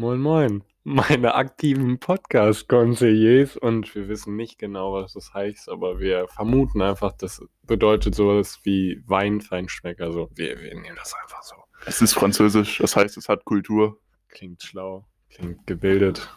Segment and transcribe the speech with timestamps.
[0.00, 0.64] Moin, moin.
[0.82, 7.12] Meine aktiven Podcast-Conseillers und wir wissen nicht genau, was das heißt, aber wir vermuten einfach,
[7.12, 10.04] das bedeutet sowas wie Weinfeinschmecker.
[10.04, 11.54] Also wir, wir nehmen das einfach so.
[11.84, 14.00] Es ist französisch, das heißt, es hat Kultur.
[14.30, 16.30] Klingt schlau, klingt gebildet.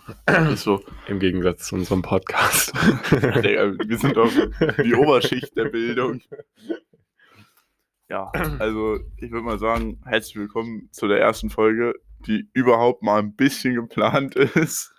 [0.52, 0.84] Ist so.
[1.07, 2.73] Im Gegensatz zu unserem Podcast.
[3.11, 4.30] Wir sind doch
[4.84, 6.21] die Oberschicht der Bildung.
[8.09, 11.95] Ja, also ich würde mal sagen, herzlich willkommen zu der ersten Folge,
[12.28, 14.94] die überhaupt mal ein bisschen geplant ist.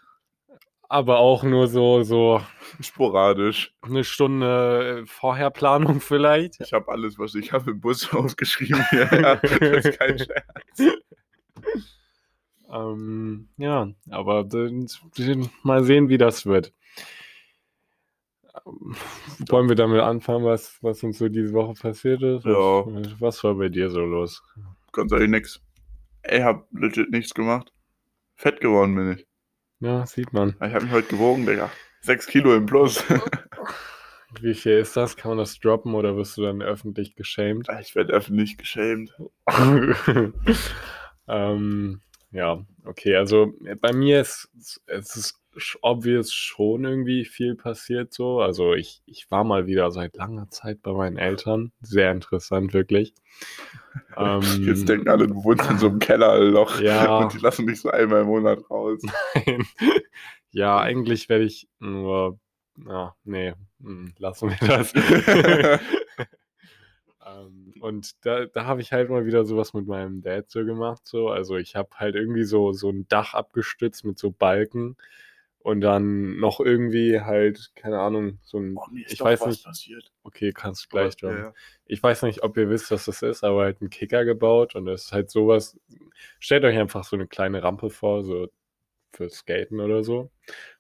[0.89, 2.41] aber auch nur so, so
[2.81, 3.75] Sporadisch.
[3.83, 6.61] eine Stunde Vorherplanung vielleicht.
[6.61, 9.09] Ich habe alles, was ich habe im Bus aufgeschrieben hier.
[9.13, 10.99] Ja, das ist kein Scherz.
[12.71, 14.47] Ähm, ja, aber
[15.63, 16.73] mal sehen, wie das wird.
[18.67, 18.95] Ähm,
[19.49, 22.45] Wollen wir damit anfangen, was, was uns so diese Woche passiert ist?
[22.45, 22.53] Ja.
[22.53, 24.43] Was, was war bei dir so los?
[24.93, 25.61] Ganz ehrlich, nix.
[26.25, 27.71] Ey, hab legit nichts gemacht.
[28.35, 29.27] Fett geworden bin ich.
[29.81, 30.57] Ja, sieht man.
[30.57, 31.71] Ich habe mich heute gewogen, Digga.
[32.01, 33.05] Sechs Kilo im Plus.
[34.41, 35.17] Wie viel ist das?
[35.17, 37.69] Kann man das droppen oder wirst du dann öffentlich geschämt?
[37.81, 39.13] Ich werde öffentlich geschämt.
[41.29, 44.51] ähm, ja, okay, also bei mir ist
[44.87, 45.44] es ist
[45.83, 48.41] obvious schon irgendwie viel passiert so.
[48.41, 51.73] Also ich, ich war mal wieder seit langer Zeit bei meinen Eltern.
[51.81, 53.15] Sehr interessant, wirklich.
[54.17, 57.19] Ähm, Jetzt denken alle, du wohnst in so einem Kellerloch Ja.
[57.19, 59.01] und die lassen dich so einmal im Monat raus.
[60.51, 62.39] ja, eigentlich werde ich nur.
[62.89, 64.93] Ja, nee, hm, lassen wir das.
[67.27, 71.03] Ähm, und da, da habe ich halt mal wieder sowas mit meinem Dad so gemacht.
[71.05, 71.29] So.
[71.29, 74.97] Also ich habe halt irgendwie so, so ein Dach abgestützt mit so Balken
[75.65, 78.77] und dann noch irgendwie halt, keine Ahnung, so ein.
[78.77, 80.13] Oh, mir ist ich doch weiß was nicht, passiert.
[80.23, 81.45] okay, kannst du gleich ja, droppen.
[81.45, 81.55] ja.
[81.87, 84.85] Ich weiß nicht, ob ihr wisst, was das ist, aber halt einen Kicker gebaut und
[84.85, 85.81] das ist halt sowas.
[86.39, 88.49] Stellt euch einfach so eine kleine Rampe vor, so
[89.13, 90.31] für Skaten oder so.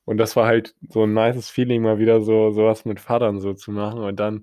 [0.04, 3.54] Und das war halt so ein nices Feeling, mal wieder so sowas mit Vatern so
[3.54, 4.00] zu machen.
[4.00, 4.42] Und dann,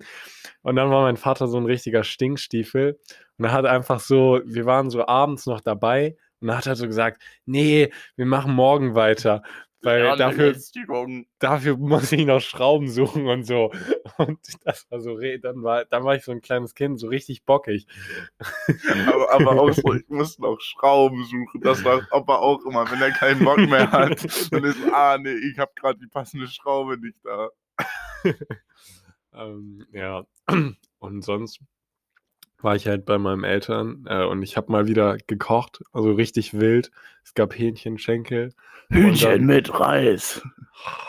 [0.63, 2.99] und dann war mein Vater so ein richtiger Stinkstiefel.
[3.37, 6.75] Und er hat einfach so, wir waren so abends noch dabei und dann hat er
[6.75, 9.43] so gesagt, nee, wir machen morgen weiter.
[9.83, 10.55] Weil Ja, dafür,
[11.39, 13.71] dafür muss ich noch Schrauben suchen und so.
[14.17, 17.43] Und das war so, dann war, dann war ich so ein kleines Kind, so richtig
[17.45, 17.87] bockig.
[19.07, 21.61] aber, aber auch so, ich muss noch Schrauben suchen.
[21.61, 24.23] Das war aber auch immer, wenn er keinen Bock mehr hat.
[24.51, 27.49] Dann ist, ah, nee, ich habe gerade die passende Schraube nicht da.
[29.33, 30.25] Ähm, ja,
[30.99, 31.61] und sonst
[32.63, 36.53] war ich halt bei meinen Eltern äh, und ich habe mal wieder gekocht, also richtig
[36.59, 36.91] wild.
[37.23, 38.53] Es gab Hähnchenschenkel.
[38.89, 40.41] Und dann- mit Reis.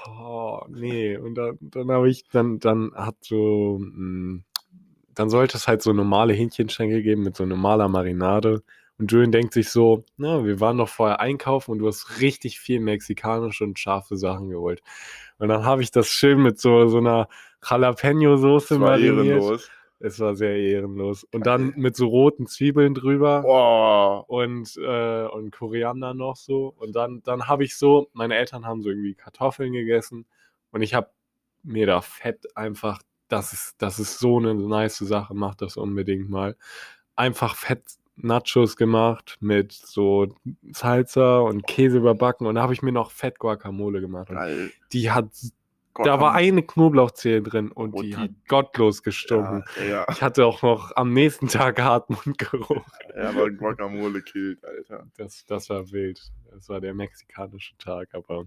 [0.06, 4.40] Oh, nee, und dann, dann habe ich, dann, dann hat so, mh,
[5.14, 8.62] dann sollte es halt so normale Hähnchenschenkel geben mit so normaler Marinade.
[8.98, 12.60] Und Julian denkt sich so, na, wir waren doch vorher einkaufen und du hast richtig
[12.60, 14.82] viel mexikanische und scharfe Sachen geholt.
[15.38, 17.28] Und dann habe ich das schön mit so, so einer
[17.64, 19.16] Jalapeno-Soße mariniert.
[19.26, 19.70] ehrenlos.
[20.02, 21.24] Es war sehr ehrenlos.
[21.32, 24.28] Und dann mit so roten Zwiebeln drüber Boah.
[24.28, 26.74] und, äh, und Koriander noch so.
[26.76, 30.26] Und dann, dann habe ich so, meine Eltern haben so irgendwie Kartoffeln gegessen
[30.70, 31.10] und ich habe
[31.62, 36.28] mir da fett einfach, das ist, das ist so eine nice Sache, macht das unbedingt
[36.28, 36.56] mal.
[37.14, 37.82] Einfach fett
[38.16, 40.34] Nachos gemacht mit so
[40.70, 44.30] Salsa und Käse überbacken und da habe ich mir noch fett Guacamole gemacht.
[44.92, 45.30] Die hat,
[45.94, 49.64] Gott, da war eine Knoblauchzehe drin und Oh, die, die- hat gottlos gestunken.
[49.78, 50.06] Ja, ja.
[50.10, 52.84] Ich hatte auch noch am nächsten Tag Hartmundgeruch.
[53.16, 55.06] ja, aber Guacamole killt, Alter.
[55.16, 56.20] Das, das war wild.
[56.50, 58.44] Das war der mexikanische Tag, aber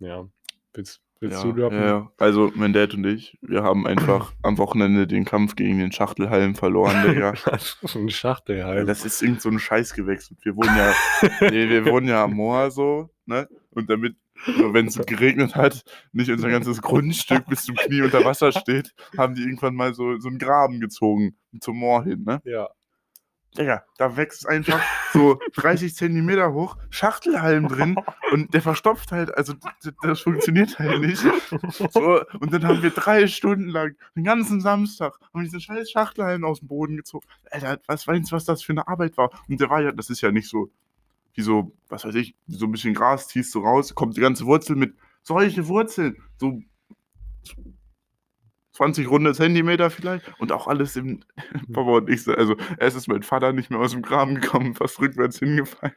[0.00, 0.26] ja.
[0.72, 1.78] Willst, willst ja, du droppen?
[1.82, 2.10] Ja.
[2.16, 6.54] Also, mein Dad und ich, wir haben einfach am Wochenende den Kampf gegen den Schachtelhalm
[6.54, 7.34] verloren, Digga.
[7.44, 8.88] Das ist ein Schachtel Ja, halt.
[8.88, 10.30] das ist irgend so ein Scheißgewächs.
[10.30, 10.92] Und Wir wohnen ja,
[11.50, 13.48] nee, wir wohnen ja am Moor so, ne?
[13.70, 18.24] Und damit, so, wenn es geregnet hat, nicht unser ganzes Grundstück bis zum Knie unter
[18.24, 22.40] Wasser steht, haben die irgendwann mal so, so einen Graben gezogen zum Moor hin, ne?
[22.44, 22.68] Ja.
[23.58, 24.80] Digga, da wächst einfach
[25.12, 27.96] so 30 Zentimeter hoch, Schachtelhalm drin
[28.32, 29.54] und der verstopft halt, also
[30.02, 31.24] das funktioniert halt nicht.
[31.90, 35.90] So, und dann haben wir drei Stunden lang, den ganzen Samstag, haben wir diesen scheiß
[35.90, 37.26] Schachtelhalm aus dem Boden gezogen.
[37.50, 39.30] Alter, was weißt du, was das für eine Arbeit war?
[39.48, 40.70] Und der war ja, das ist ja nicht so,
[41.34, 44.46] wie so, was weiß ich, so ein bisschen Gras ziehst du raus, kommt die ganze
[44.46, 46.60] Wurzel mit solche Wurzeln, so
[48.72, 50.32] 20 runde Zentimeter vielleicht.
[50.38, 51.22] Und auch alles im
[51.72, 54.74] Papa und ich, so- also erst ist mein Vater nicht mehr aus dem Graben gekommen,
[54.74, 55.94] fast rückwärts hingefallen.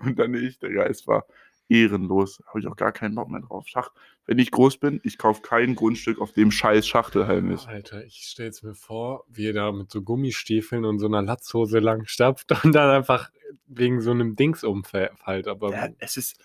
[0.00, 1.26] Und dann ich, Digga, es war
[1.68, 3.66] ehrenlos, habe ich auch gar keinen Bock mehr drauf.
[3.68, 3.90] Schach,
[4.26, 7.66] wenn ich groß bin, ich kaufe kein Grundstück, auf dem scheiß Schachtelhalm ist.
[7.66, 11.78] Alter, ich stell's mir vor, wie er da mit so Gummistiefeln und so einer Latzhose
[11.78, 13.30] lang stapft und dann einfach
[13.66, 15.48] wegen so einem Dings umfällt.
[15.48, 16.40] Aber Ja, es ist,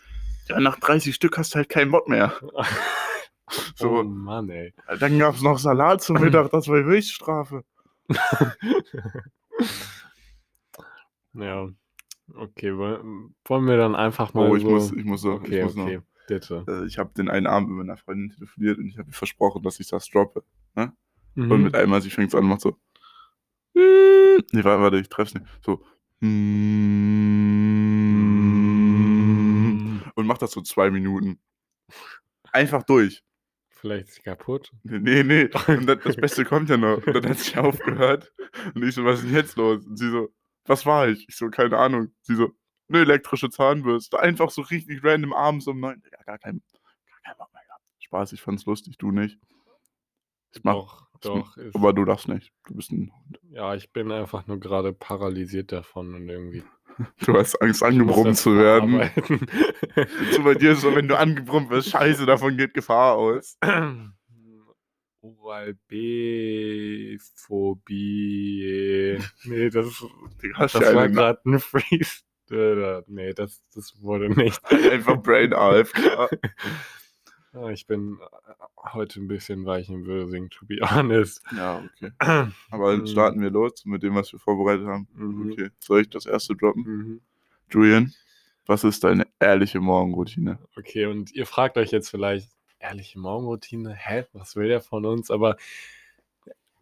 [0.48, 2.34] Ja, nach 30 Stück hast du halt keinen Bock mehr.
[3.76, 4.00] So.
[4.00, 4.74] Oh Mann, ey.
[5.00, 7.64] Dann gab es noch Salat zum Mittag, das war Höchststrafe.
[11.34, 11.68] Ja.
[12.34, 13.04] Okay, woll-
[13.46, 14.70] wollen wir dann einfach mal Oh, ich so...
[14.70, 15.34] muss, ich muss noch.
[15.42, 16.64] okay, ich muss okay, bitte.
[16.66, 16.68] Noch.
[16.68, 19.62] Äh, Ich habe den einen Abend mit meiner Freundin telefoniert und ich habe ihr versprochen,
[19.64, 20.44] dass ich das droppe.
[20.76, 20.94] Und
[21.36, 21.64] Mhm.
[21.64, 22.78] mit einmal, sie fängt an und macht so.
[23.76, 25.46] Nee, warte, warte, ich treff's nicht.
[25.66, 25.84] So.
[28.34, 30.02] Mhm.
[30.16, 31.40] Und macht das so zwei Minuten.
[32.52, 33.24] Einfach durch.
[33.70, 34.72] Vielleicht ist sie kaputt.
[34.84, 35.50] Nee, nee.
[35.68, 37.06] Und das, das Beste kommt ja noch.
[37.06, 38.32] Und dann hat sie aufgehört.
[38.76, 39.86] Und ich so, was ist denn jetzt los?
[39.86, 40.30] Und sie so,
[40.66, 41.28] was war ich?
[41.28, 42.14] Ich so, keine Ahnung.
[42.22, 42.52] Sie so,
[42.90, 44.20] eine elektrische Zahnbürste.
[44.20, 46.02] Einfach so richtig random abends um neun.
[46.12, 47.84] Ja, gar kein, gar kein Bock mehr gehabt.
[48.00, 49.40] Spaß, ich fand's lustig, du nicht.
[50.56, 51.58] Ich mach, Doch, doch.
[51.58, 52.54] Ist, aber du darfst nicht.
[52.68, 53.40] Du bist ein Hund.
[53.50, 56.64] ja, ich bin einfach nur gerade paralysiert davon und irgendwie.
[57.26, 59.10] Du hast Angst, angebrummt zu werden.
[60.32, 63.58] So bei dir ist so, wenn du angebrummt wirst, scheiße, davon geht Gefahr aus.
[67.94, 69.20] Oral-B-Phobie.
[69.46, 70.00] Nee, das,
[70.42, 72.22] Du hast das ja war gerade ein Freeze.
[73.08, 74.60] Nee, das, das wurde nicht.
[74.72, 76.30] einfach Brain AFK.
[77.54, 78.54] Ja, Ich bin äh,
[78.94, 81.42] heute ein bisschen weich im Würsing, to be honest.
[81.56, 82.12] Ja, okay.
[82.72, 83.08] Aber dann Mhm.
[83.08, 85.08] starten wir los mit dem, was wir vorbereitet haben.
[85.16, 85.52] Mhm.
[85.52, 85.70] Okay.
[85.80, 86.84] Soll ich das erste droppen?
[86.84, 87.22] Mhm.
[87.72, 88.14] Julian,
[88.66, 90.60] was ist deine ehrliche Morgenroutine?
[90.78, 92.50] Okay, und ihr fragt euch jetzt vielleicht,
[92.84, 95.32] ehrliche Morgenroutine, hä, was will der von uns?
[95.32, 95.58] Aber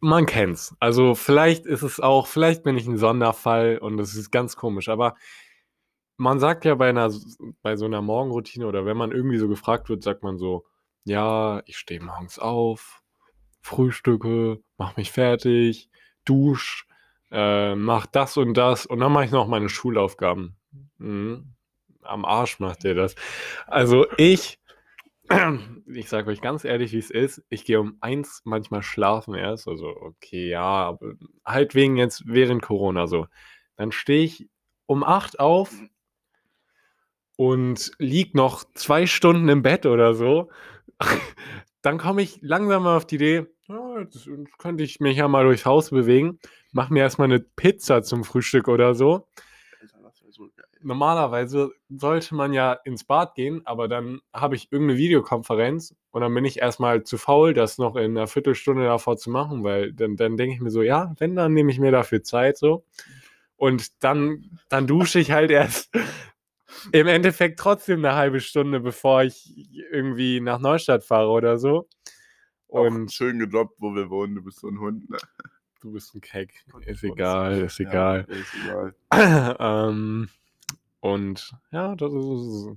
[0.02, 0.76] man kennt's.
[0.80, 4.90] Also vielleicht ist es auch, vielleicht bin ich ein Sonderfall und es ist ganz komisch,
[4.90, 5.16] aber
[6.18, 7.12] man sagt ja bei einer,
[7.62, 10.66] bei so einer Morgenroutine oder wenn man irgendwie so gefragt wird, sagt man so,
[11.04, 13.02] ja, ich stehe morgens auf,
[13.62, 15.90] frühstücke, mach mich fertig,
[16.26, 16.88] dusch,
[17.32, 20.58] äh, mach das und das und dann mache ich noch meine Schulaufgaben.
[20.98, 21.54] Mhm.
[22.04, 23.16] Am Arsch macht ihr das.
[23.68, 24.60] Also ich,
[25.88, 27.44] ich sage euch ganz ehrlich, wie es ist.
[27.50, 29.68] Ich gehe um eins manchmal schlafen erst.
[29.68, 30.98] Also okay, ja,
[31.46, 33.28] halt wegen jetzt während Corona so.
[33.76, 34.50] Dann stehe ich
[34.86, 35.72] um acht auf
[37.38, 40.50] und lieg noch zwei Stunden im Bett oder so.
[41.82, 44.30] Dann komme ich langsam mal auf die Idee, ja, jetzt
[44.60, 46.38] könnte ich mich ja mal durchs Haus bewegen.
[46.72, 49.28] Mach mir erstmal eine Pizza zum Frühstück oder so
[50.84, 56.34] normalerweise sollte man ja ins Bad gehen, aber dann habe ich irgendeine Videokonferenz und dann
[56.34, 60.16] bin ich erstmal zu faul, das noch in einer Viertelstunde davor zu machen, weil dann,
[60.16, 62.86] dann denke ich mir so, ja, wenn, dann nehme ich mir dafür Zeit so.
[63.56, 65.90] Und dann, dann dusche ich halt erst
[66.92, 69.54] im Endeffekt trotzdem eine halbe Stunde, bevor ich
[69.92, 71.88] irgendwie nach Neustadt fahre oder so.
[72.68, 74.36] Und Und schön gedroppt, wo wir wohnen.
[74.36, 75.10] Du bist so ein Hund.
[75.10, 75.18] Ne?
[75.82, 76.54] du bist ein Keck.
[76.86, 78.28] Ist egal, ist Ja, egal.
[78.30, 78.96] ist egal.
[79.60, 80.30] ähm,
[81.02, 82.70] und ja, das ist.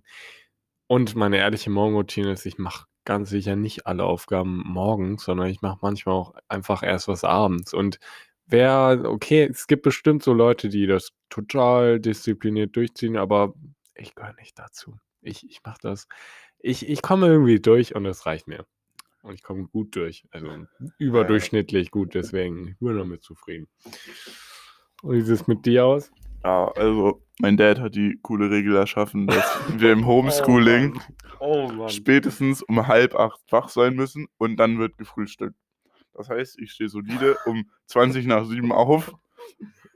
[0.86, 5.62] Und meine ehrliche Morgenroutine ist, ich mache ganz sicher nicht alle Aufgaben morgens, sondern ich
[5.62, 7.72] mache manchmal auch einfach erst was abends.
[7.72, 7.98] Und
[8.46, 13.54] wer, okay, es gibt bestimmt so Leute, die das total diszipliniert durchziehen, aber
[13.94, 14.98] ich gehöre nicht dazu.
[15.20, 16.08] Ich, ich mache das.
[16.58, 18.66] Ich, ich komme irgendwie durch und das reicht mir.
[19.22, 20.26] Und ich komme gut durch.
[20.30, 20.66] Also
[20.98, 23.68] überdurchschnittlich gut, deswegen ich bin damit zufrieden.
[25.02, 26.10] Und wie sieht es mit dir aus?
[26.44, 29.44] Ja, also mein Dad hat die coole Regel erschaffen, dass
[29.80, 31.00] wir im Homeschooling
[31.40, 31.88] Oh Mann.
[31.88, 35.56] spätestens um halb acht wach sein müssen und dann wird gefrühstückt.
[36.12, 39.12] Das heißt, ich stehe solide um 20 nach sieben auf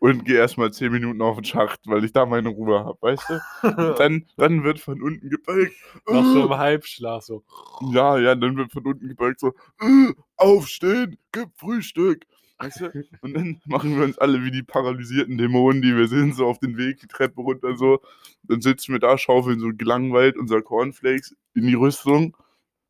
[0.00, 3.22] und gehe erstmal 10 Minuten auf den Schacht, weil ich da meine Ruhe habe, weißt
[3.30, 3.94] du?
[3.98, 5.74] Dann, dann wird von unten gebeugt.
[6.08, 7.44] Noch so im Halbschlaf so.
[7.92, 12.24] Ja, ja, dann wird von unten gebeugt so, äh, aufstehen, gib Frühstück.
[12.58, 13.04] Weißt du?
[13.20, 16.58] Und dann machen wir uns alle wie die paralysierten Dämonen, die wir sind, so auf
[16.58, 18.00] den Weg, die Treppe runter so.
[18.42, 22.36] Dann sitzen wir da, schaufeln so gelangweilt unser Cornflakes in die Rüstung.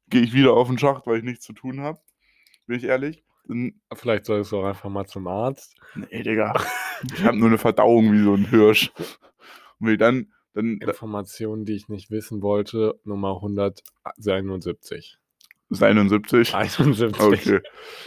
[0.09, 2.01] Gehe ich wieder auf den Schacht, weil ich nichts zu tun habe.
[2.67, 3.23] Bin ich ehrlich?
[3.47, 5.77] Dann, Vielleicht solltest du auch einfach mal zum Arzt.
[5.95, 6.55] nee, Digga.
[7.15, 8.91] Ich habe nur eine Verdauung wie so ein Hirsch.
[9.79, 15.19] Und wir dann, dann Informationen, die ich nicht wissen wollte, Nummer 171.
[15.71, 16.55] 71.
[16.55, 17.21] 71.
[17.21, 17.61] Okay.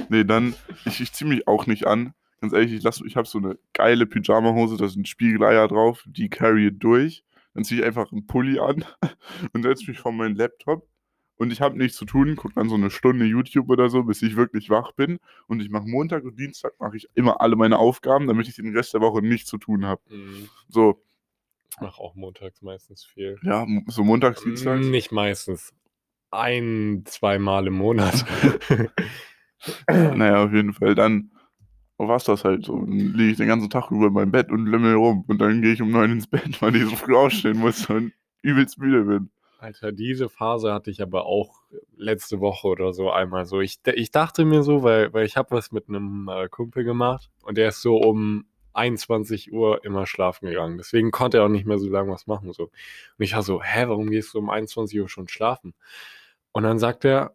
[0.09, 2.13] Nee, dann, ich, ich ziehe mich auch nicht an.
[2.41, 6.29] Ganz ehrlich, ich, lass- ich habe so eine geile Pyjama-Hose, da sind Spiegeleier drauf, die
[6.29, 7.23] carry it durch.
[7.53, 8.83] Dann ziehe ich einfach einen Pulli an
[9.53, 10.87] und setze mich vor meinen Laptop.
[11.37, 14.21] Und ich habe nichts zu tun, gucke dann so eine Stunde YouTube oder so, bis
[14.21, 15.17] ich wirklich wach bin.
[15.47, 18.75] Und ich mache Montag und Dienstag mache ich immer alle meine Aufgaben, damit ich den
[18.75, 20.01] Rest der Woche nichts zu tun habe.
[20.09, 20.49] Mhm.
[20.69, 21.01] So,
[21.71, 23.39] Ich mache auch montags meistens viel.
[23.43, 24.85] ja, so montags, dienstags.
[24.85, 25.73] Nicht meistens.
[26.31, 28.25] Ein, zweimal im Monat.
[29.95, 30.95] Naja, auf jeden Fall.
[30.95, 31.31] Dann
[31.97, 32.79] war es das halt so.
[32.79, 35.23] Dann liege ich den ganzen Tag über in meinem Bett und lümmel rum.
[35.27, 38.13] Und dann gehe ich um neun ins Bett, weil ich so früh aufstehen muss und
[38.41, 39.29] übelst müde bin.
[39.59, 41.61] Alter, diese Phase hatte ich aber auch
[41.95, 43.61] letzte Woche oder so einmal so.
[43.61, 47.29] Ich, ich dachte mir so, weil, weil ich habe was mit einem äh, Kumpel gemacht
[47.43, 50.77] und der ist so um 21 Uhr immer schlafen gegangen.
[50.79, 52.51] Deswegen konnte er auch nicht mehr so lange was machen.
[52.53, 52.63] So.
[52.63, 52.71] Und
[53.19, 55.75] ich war so, hä, warum gehst du um 21 Uhr schon schlafen?
[56.53, 57.33] Und dann sagt er,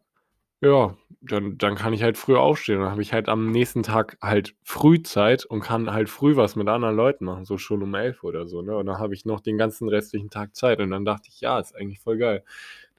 [0.61, 2.81] ja, dann, dann kann ich halt früh aufstehen.
[2.81, 6.69] Dann habe ich halt am nächsten Tag halt Frühzeit und kann halt früh was mit
[6.69, 8.63] anderen Leuten machen, so schon um 11 Uhr oder so.
[8.63, 8.77] Ne?
[8.77, 10.81] Und dann habe ich noch den ganzen restlichen Tag Zeit.
[10.81, 12.45] Und dann dachte ich, ja, ist eigentlich voll geil.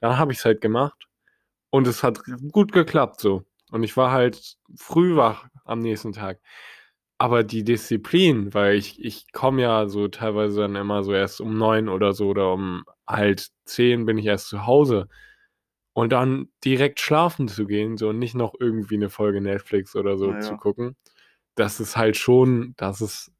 [0.00, 1.08] Dann habe ich es halt gemacht
[1.70, 2.20] und es hat
[2.52, 3.44] gut geklappt so.
[3.70, 6.40] Und ich war halt früh wach am nächsten Tag.
[7.18, 11.58] Aber die Disziplin, weil ich, ich komme ja so teilweise dann immer so erst um
[11.58, 15.08] neun oder so oder um halt zehn bin ich erst zu Hause.
[15.98, 20.16] Und dann direkt schlafen zu gehen, so und nicht noch irgendwie eine Folge Netflix oder
[20.16, 20.96] so Ja, zu gucken,
[21.56, 23.32] das ist halt schon, das ist.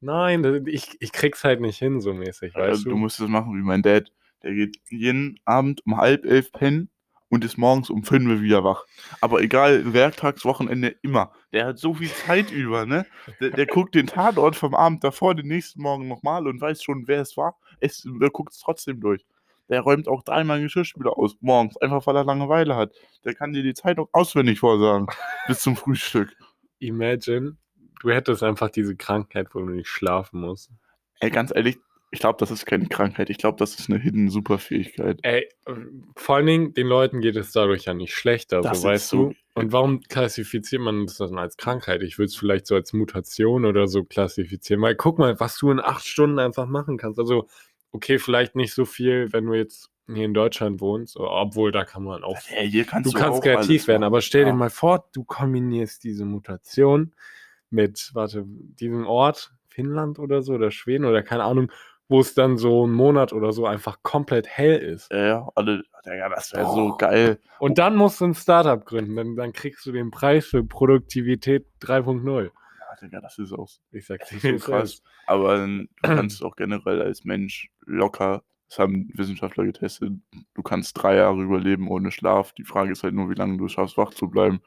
[0.00, 2.90] Nein, ich, ich krieg's halt nicht hin, so mäßig, weißt Also, du?
[2.90, 4.12] du musst das machen wie mein Dad.
[4.42, 6.90] Der geht jeden Abend um halb elf pennen
[7.28, 8.84] und ist morgens um fünf wieder wach.
[9.20, 11.32] Aber egal, Werktags, Wochenende, immer.
[11.52, 13.06] Der hat so viel Zeit über, ne?
[13.40, 17.06] Der, der guckt den Tatort vom Abend davor, den nächsten Morgen nochmal und weiß schon,
[17.08, 17.56] wer es war.
[17.80, 19.24] Es, der guckt es trotzdem durch.
[19.72, 22.92] Der räumt auch dreimal Geschirrspüler aus, morgens, einfach weil er Langeweile hat.
[23.24, 25.06] Der kann dir die Zeitung auswendig vorsagen,
[25.48, 26.36] bis zum Frühstück.
[26.78, 27.56] Imagine,
[28.00, 30.70] du hättest einfach diese Krankheit, wo du nicht schlafen musst.
[31.20, 31.78] Ey, ganz ehrlich,
[32.10, 33.30] ich glaube, das ist keine Krankheit.
[33.30, 35.20] Ich glaube, das ist eine hidden Superfähigkeit.
[35.22, 35.48] Ey,
[36.16, 39.28] vor allen Dingen, den Leuten geht es dadurch ja nicht schlechter, Das so weißt so-
[39.30, 39.34] du.
[39.54, 42.02] Und warum klassifiziert man das dann als Krankheit?
[42.02, 44.82] Ich würde es vielleicht so als Mutation oder so klassifizieren.
[44.82, 47.18] Weil guck mal, was du in acht Stunden einfach machen kannst.
[47.18, 47.48] Also,
[47.92, 52.02] okay, vielleicht nicht so viel, wenn du jetzt hier in Deutschland wohnst, obwohl da kann
[52.02, 54.56] man auch Hey, hier kannst du du, kannst kreativ werden, aber stell dir Ja.
[54.56, 57.14] mal vor, du kombinierst diese Mutation
[57.70, 61.70] mit, warte, diesem Ort, Finnland oder so, oder Schweden oder keine Ahnung,
[62.08, 65.10] wo es dann so einen Monat oder so einfach komplett hell ist.
[65.10, 67.38] Ja, ja, alle, Digga, das wäre so geil.
[67.58, 71.66] Und dann musst du ein Startup gründen, dann, dann kriegst du den Preis für Produktivität
[71.80, 72.50] 3.0 Ja,
[73.02, 75.02] Digga, das ist auch Ich dir, so es krass.
[75.26, 80.12] Aber du kannst auch generell als Mensch locker, das haben Wissenschaftler getestet,
[80.54, 82.52] du kannst drei Jahre überleben ohne Schlaf.
[82.52, 84.62] Die Frage ist halt nur, wie lange du es schaffst, wach zu bleiben.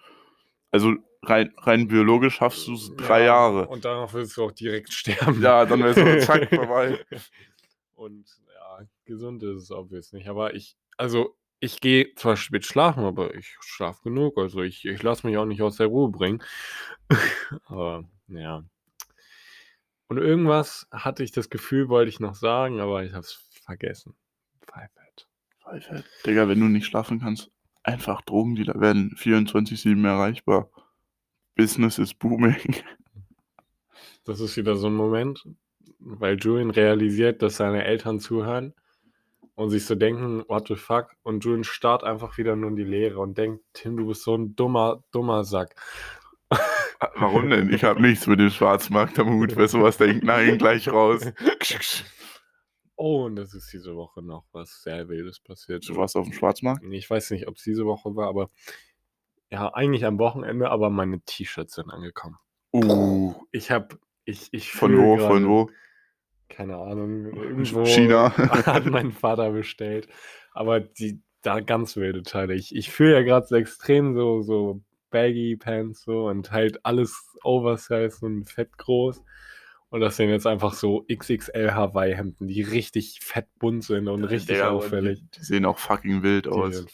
[0.71, 3.67] Also rein, rein biologisch schaffst du es drei Ja, Jahre.
[3.67, 5.41] Und danach wirst du auch direkt sterben.
[5.41, 7.03] Ja, dann wäre so zack vorbei.
[7.95, 10.27] Und ja, gesund ist es obvious nicht.
[10.27, 14.37] Aber ich, also ich gehe zwar spät schlafen, aber ich schlafe genug.
[14.37, 16.43] Also ich, ich lasse mich auch nicht aus der Ruhe bringen.
[17.65, 18.63] aber ja.
[20.07, 24.15] Und irgendwas hatte ich das Gefühl, wollte ich noch sagen, aber ich habe es vergessen.
[24.61, 25.27] Pfeifert.
[25.61, 26.03] Pfeife.
[26.25, 27.51] Digga, wenn du nicht schlafen kannst,
[27.83, 30.69] einfach Drogendealer werden 24-7 erreichbar.
[31.55, 32.83] Business is booming.
[34.25, 35.47] Das ist wieder so ein Moment,
[35.99, 38.73] weil Julian realisiert, dass seine Eltern zuhören
[39.55, 41.11] und sich so denken, what the fuck?
[41.23, 44.35] Und Julian starrt einfach wieder nur in die Leere und denkt, Tim, du bist so
[44.35, 45.75] ein dummer, dummer Sack.
[47.15, 47.71] Warum denn?
[47.73, 49.55] Ich habe nichts mit dem Schwarzmarkt am Hut.
[49.55, 51.21] Wer sowas denkt, nein, gleich raus.
[52.95, 55.87] Oh, und das ist diese Woche noch was sehr Wildes passiert.
[55.87, 56.83] Du warst auf dem Schwarzmarkt?
[56.91, 58.49] Ich weiß nicht, ob es diese Woche war, aber
[59.51, 62.37] ja, eigentlich am Wochenende, aber meine T-Shirts sind angekommen.
[62.73, 65.69] Uh, Ich habe, ich, ich von wo, gerade- von wo?
[66.47, 68.31] Keine Ahnung, irgendwo China.
[68.37, 70.07] hat mein Vater bestellt.
[70.53, 72.53] Aber die, da ganz wilde Teile.
[72.53, 74.81] Ich, ich fühle ja gerade so extrem so, so
[75.15, 79.23] Baggy Pants so und halt alles Oversize und fett groß.
[79.89, 84.61] Und das sind jetzt einfach so XXL Hawaii-Hemden, die richtig fett bunt sind und richtig
[84.61, 85.21] aber auffällig.
[85.21, 86.85] Die, die sehen auch fucking wild Die aus.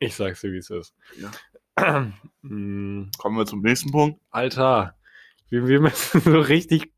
[0.00, 0.94] Ich sag's dir, wie es ist.
[1.20, 1.30] Ja.
[2.42, 4.20] Mm, Kommen wir zum nächsten Punkt.
[4.30, 4.96] Alter,
[5.48, 6.92] wir, wir müssen so richtig,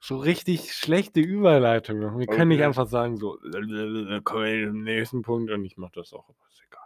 [0.00, 2.18] so richtig schlechte Überleitung machen.
[2.18, 2.66] Wir können nicht Okay.
[2.66, 3.36] einfach sagen, so,
[4.24, 6.85] kommen wir zum nächsten Punkt und ich mach das auch, aber ist egal.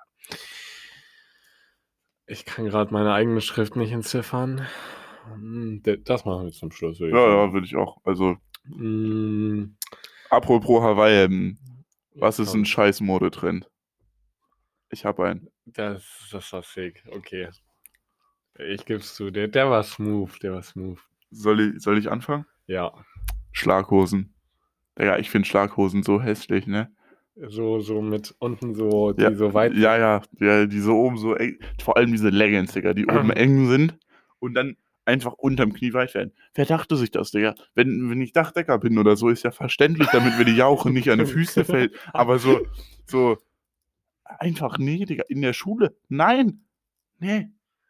[2.30, 4.64] Ich kann gerade meine eigene Schrift nicht entziffern.
[5.34, 7.98] Hm, Das machen wir zum Schluss, würde Ja, ja, würde ich auch.
[8.04, 9.74] Also, Mm,
[10.28, 11.58] apropos Hawaii-Hemden.
[12.14, 13.68] Was jetzt ist ein scheiß Modetrend?
[14.90, 15.48] Ich habe einen.
[15.64, 17.48] Das, das war sick, okay.
[18.58, 20.98] Ich geb's zu, der, der war smooth, der war smooth.
[21.30, 22.46] Soll ich, soll ich anfangen?
[22.66, 22.92] Ja,
[23.50, 24.34] Schlaghosen.
[24.98, 26.94] Digga, ich finde Schlaghosen so hässlich, ne?
[27.48, 31.18] So, so mit unten so, die Ja, so weit Ja, ja, ja, die so oben
[31.18, 33.98] so eng, vor allem diese Leggings, Digga, die oben eng sind
[34.38, 36.32] und dann einfach unterm Knie weit werden.
[36.54, 37.54] Wer dachte sich das, Digga?
[37.74, 41.10] Wenn, wenn ich Dachdecker bin oder so, ist ja verständlich, damit mir die Jauche nicht
[41.10, 41.94] an die Füße fällt.
[42.12, 42.60] Aber so,
[43.06, 43.38] so,
[44.24, 46.64] einfach, nee, Digga, in der Schule, nein,
[47.18, 47.48] nee.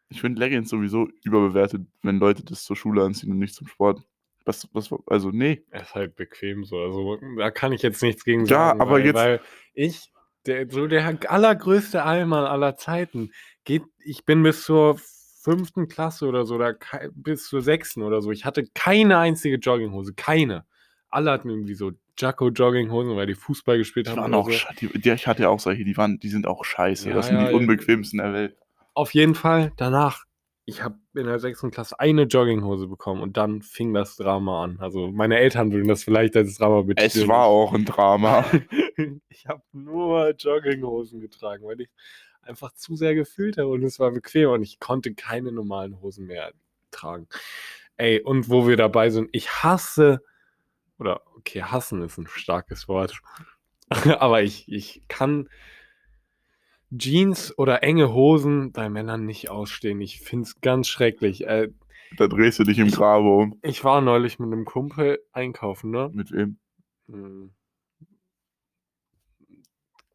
[0.09, 4.03] Ich finde Leggings sowieso überbewertet, wenn Leute das zur Schule anziehen und nicht zum Sport.
[4.51, 5.63] Was, was, also, nee.
[5.71, 6.79] Er ist halt bequem so.
[6.79, 8.81] Also da kann ich jetzt nichts gegen Ja, sagen.
[8.81, 9.41] aber weil, jetzt- Weil
[9.75, 10.11] ich
[10.47, 13.31] der, so der allergrößte Allmann aller Zeiten.
[13.65, 14.99] Geht, ich bin bis zur
[15.43, 16.75] fünften Klasse oder so, oder
[17.13, 18.31] bis zur sechsten oder so.
[18.33, 20.65] Ich hatte keine einzige Jogginghose, keine.
[21.11, 24.35] Alle hatten irgendwie so Jacko-Jogginghosen, weil die Fußball gespielt Die haben.
[24.35, 24.59] auch, so.
[24.81, 27.09] die, ich hatte ja auch solche, die, waren, die sind auch scheiße.
[27.09, 28.57] Ja, das sind ja, die unbequemsten der Welt.
[28.95, 30.25] Auf jeden Fall danach.
[30.71, 34.79] Ich habe in der sechsten Klasse eine Jogginghose bekommen und dann fing das Drama an.
[34.79, 37.25] Also meine Eltern würden das vielleicht als Drama betiteln.
[37.25, 38.45] Es war auch ein Drama.
[39.29, 41.89] ich habe nur Jogginghosen getragen, weil ich
[42.43, 46.27] einfach zu sehr gefühlt habe und es war bequem und ich konnte keine normalen Hosen
[46.27, 46.53] mehr
[46.93, 47.27] tragen.
[47.97, 50.23] Ey, und wo wir dabei sind, ich hasse,
[51.01, 53.21] oder okay, hassen ist ein starkes Wort,
[54.21, 55.49] aber ich, ich kann
[56.97, 60.01] Jeans oder enge Hosen bei Männern nicht ausstehen.
[60.01, 61.47] Ich finde es ganz schrecklich.
[61.47, 61.69] Äh,
[62.17, 63.59] Da drehst du dich im Grabe um.
[63.63, 66.11] ich war neulich mit einem Kumpel einkaufen, ne?
[66.13, 66.59] Mit wem?
[67.09, 67.53] Hm.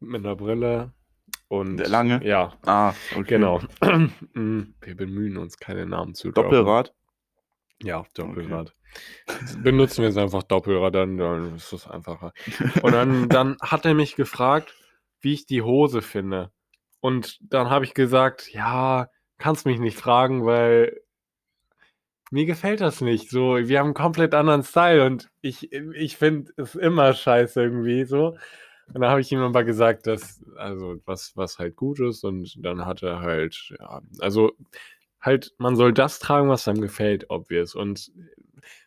[0.00, 0.92] Mit einer Brille
[1.48, 1.78] und.
[1.78, 2.20] Der Lange?
[2.24, 3.24] Ja, Ah, okay.
[3.24, 3.60] genau.
[4.34, 6.50] Wir bemühen uns, keine Namen zu droppen.
[6.50, 6.94] Doppelrad?
[7.82, 8.74] Ja, Doppelrad.
[9.62, 12.32] Benutzen wir es einfach Doppelrad, dann, dann ist es einfacher.
[12.82, 14.74] Und dann, dann hat er mich gefragt,
[15.20, 16.50] wie ich die Hose finde.
[17.00, 21.00] Und dann habe ich gesagt, ja, kannst mich nicht fragen, weil
[22.30, 23.30] mir gefällt das nicht.
[23.30, 28.04] So, wir haben einen komplett anderen Style und ich, ich finde es immer scheiße irgendwie
[28.04, 28.36] so.
[28.88, 32.24] Und dann habe ich ihm aber gesagt, dass, also, was, was halt gut ist.
[32.24, 34.52] Und dann hat er halt, ja, also
[35.20, 37.74] halt, man soll das tragen, was einem gefällt, obvious.
[37.74, 38.12] Und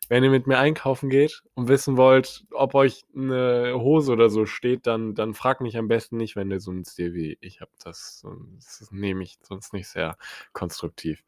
[0.09, 4.45] wenn ihr mit mir einkaufen geht und wissen wollt, ob euch eine Hose oder so
[4.45, 7.61] steht, dann, dann fragt mich am besten nicht, wenn ihr so einen Stil wie ich
[7.61, 7.85] habt.
[7.85, 8.25] Das,
[8.57, 10.17] das nehme ich sonst nicht sehr
[10.51, 11.23] konstruktiv.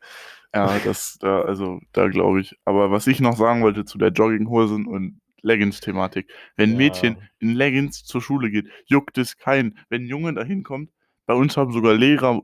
[0.53, 2.57] Ja, das, da, also, da glaube ich.
[2.65, 6.31] Aber was ich noch sagen wollte zu der Jogginghosen und Leggings-Thematik.
[6.55, 6.77] Wenn ein Ja.
[6.77, 9.77] Mädchen in Leggings zur Schule geht, juckt es keinen.
[9.89, 10.91] Wenn ein Junge dahin kommt,
[11.25, 12.41] bei uns haben sogar Lehrer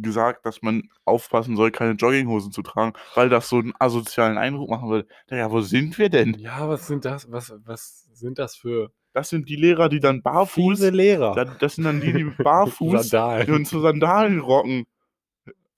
[0.00, 4.70] gesagt, dass man aufpassen soll, keine Jogginghosen zu tragen, weil das so einen asozialen Eindruck
[4.70, 5.08] machen würde.
[5.30, 6.34] Ja, wo sind wir denn?
[6.34, 7.30] Ja, was sind das?
[7.32, 11.34] Was, was sind das für Das sind die Lehrer, die dann barfuß, fiese Lehrer?
[11.34, 13.50] da- das sind dann die, die barfuß Sandalen.
[13.52, 14.86] und zu Sandalen rocken.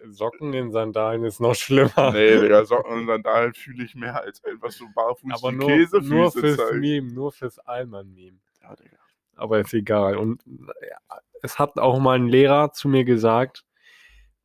[0.08, 2.12] Socken in Sandalen ist noch schlimmer.
[2.12, 5.66] Nee, Digga, Socken und Sandalen fühle ich mehr als einfach so barfuß Aber die nur,
[5.68, 6.80] Käsefüße nur fürs zeigen.
[6.80, 8.36] Meme, nur fürs Allmann-Meme.
[8.62, 8.96] Ja, Digga.
[9.36, 10.16] aber ist egal.
[10.18, 13.64] Und ja, es hat auch mal ein Lehrer zu mir gesagt,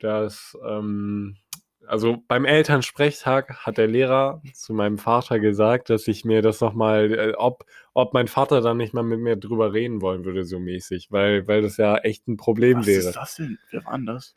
[0.04, 1.38] dass, ähm,
[1.88, 7.12] also beim Elternsprechtag hat der Lehrer zu meinem Vater gesagt, dass ich mir das nochmal,
[7.14, 10.60] äh, ob, ob mein Vater dann nicht mal mit mir drüber reden wollen würde, so
[10.60, 13.00] mäßig, weil, weil das ja echt ein Problem Was wäre.
[13.00, 13.58] ist das denn?
[13.72, 14.36] Wer war denn das?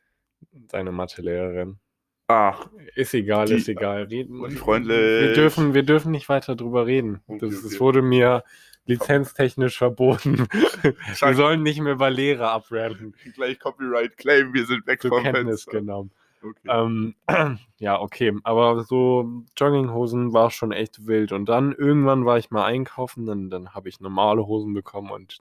[0.71, 1.79] Seine Mathelehrerin.
[2.27, 4.05] Ach, Ist egal, Die- ist egal.
[4.05, 4.97] Reden, unfreundlich.
[4.97, 7.21] Wir dürfen, wir dürfen nicht weiter drüber reden.
[7.27, 7.81] Okay, das, das okay.
[7.81, 8.43] wurde mir
[8.87, 10.47] lizenztechnisch verboten.
[10.83, 13.15] wir sollen nicht mehr über Lehrer abranten.
[13.35, 15.81] gleich Copyright Claim, wir sind weg Zur vom Kenntnis Fenster.
[15.81, 16.11] genommen.
[16.43, 16.69] Okay.
[16.69, 17.15] Ähm,
[17.79, 18.33] ja, okay.
[18.45, 21.33] Aber so Jogginghosen war schon echt wild.
[21.33, 25.39] Und dann irgendwann war ich mal einkaufen, dann, dann habe ich normale Hosen bekommen und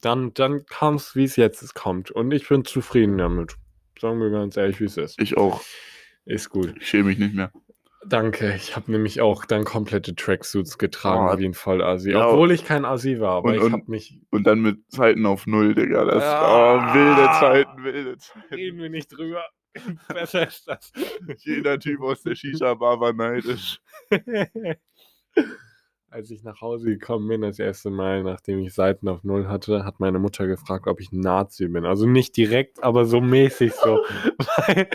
[0.00, 2.10] dann, dann kam es, wie es jetzt kommt.
[2.10, 3.56] Und ich bin zufrieden damit.
[4.00, 5.20] Sagen wir ganz ehrlich, wie es ist.
[5.20, 5.60] Ich auch.
[6.24, 6.74] Ist gut.
[6.80, 7.52] Ich schäme mich nicht mehr.
[8.04, 8.54] Danke.
[8.56, 12.10] Ich habe nämlich auch dann komplette Tracksuits getragen, Oh, wie ein Vollasi.
[12.10, 12.26] ja.
[12.28, 14.18] Obwohl ich kein Asi war, aber Und- ich habe mich.
[14.30, 16.04] Und dann mit Zeiten auf Null, Digga.
[16.04, 16.74] Das Ah.
[16.92, 18.54] oh, wilde Zeiten, wilde Zeiten.
[18.54, 19.44] Reden wir nicht drüber.
[20.08, 20.92] Besser ist das.
[21.38, 23.80] Jeder Typ aus der Shisha-Bar war neidisch.
[26.10, 29.86] Als ich nach Hause gekommen bin, das erste Mal, nachdem ich Seiten auf Null hatte,
[29.86, 31.86] hat meine Mutter gefragt, ob ich ein Nazi bin.
[31.86, 34.00] Also nicht direkt, aber so mäßig so.
[34.66, 34.88] weil,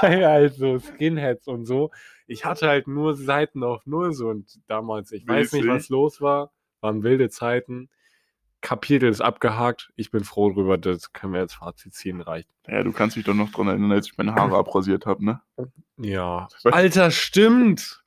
[0.00, 1.90] weil halt so Skinheads und so.
[2.26, 6.20] Ich hatte halt nur Seiten auf Null so und damals, ich weiß nicht, was los
[6.20, 7.88] war, waren wilde Zeiten.
[8.60, 9.90] Kapitel ist abgehakt.
[9.96, 12.48] Ich bin froh drüber, das können wir als Fazit ziehen, reicht.
[12.68, 15.40] Ja, du kannst dich doch noch dran erinnern, als ich meine Haare abrasiert habe, ne?
[15.96, 16.46] Ja.
[16.64, 17.98] Alter, stimmt!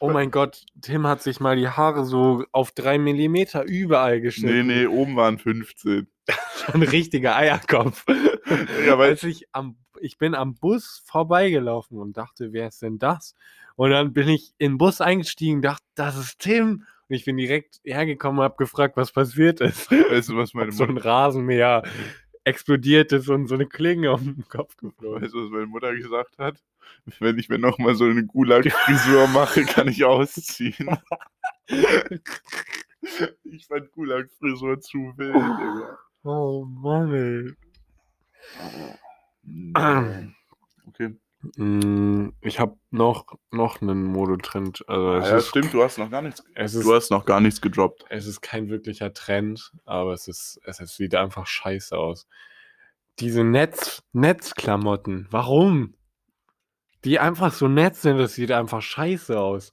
[0.00, 4.20] Oh mein Gott, Tim hat sich mal die Haare so auf drei Millimeter überall Nee,
[4.20, 4.66] geschnitten.
[4.66, 6.06] nee, oben waren 15.
[6.74, 8.04] Ein richtiger Eierkopf.
[8.86, 12.98] Ja, weil- Als ich am, ich bin am Bus vorbeigelaufen und dachte, wer ist denn
[12.98, 13.34] das?
[13.76, 16.84] Und dann bin ich in den Bus eingestiegen, dachte, das ist Tim.
[17.08, 19.90] Und ich bin direkt hergekommen und habe gefragt, was passiert ist.
[19.90, 21.82] Weißt du, was meine Ob so ein Mutter, Rasenmäher
[22.44, 25.22] explodiert ist und so eine Klinge auf den Kopf geflogen.
[25.22, 26.62] weißt du, was meine Mutter gesagt hat?
[27.18, 30.98] Wenn ich mir nochmal so eine Gulag-Frisur mache, kann ich ausziehen.
[33.44, 35.98] ich fand Gulag-Frisur zu wild, Digga.
[36.22, 37.54] Oh Mann, ey.
[40.86, 41.16] Okay.
[41.56, 44.84] Mm, Ich habe noch, noch einen Modetrend.
[44.88, 46.42] Also es, Ah, ja, ist, stimmt, du hast noch gar nichts.
[46.54, 48.04] es, ist, Du hast noch gar nichts gedroppt.
[48.10, 52.26] es ist kein wirklicher Trend, aber es ist, es ist, sieht einfach scheiße aus.
[53.20, 55.94] Diese Netz, Netzklamotten, warum?
[57.04, 59.72] Die einfach so nett sind, das sieht einfach scheiße aus.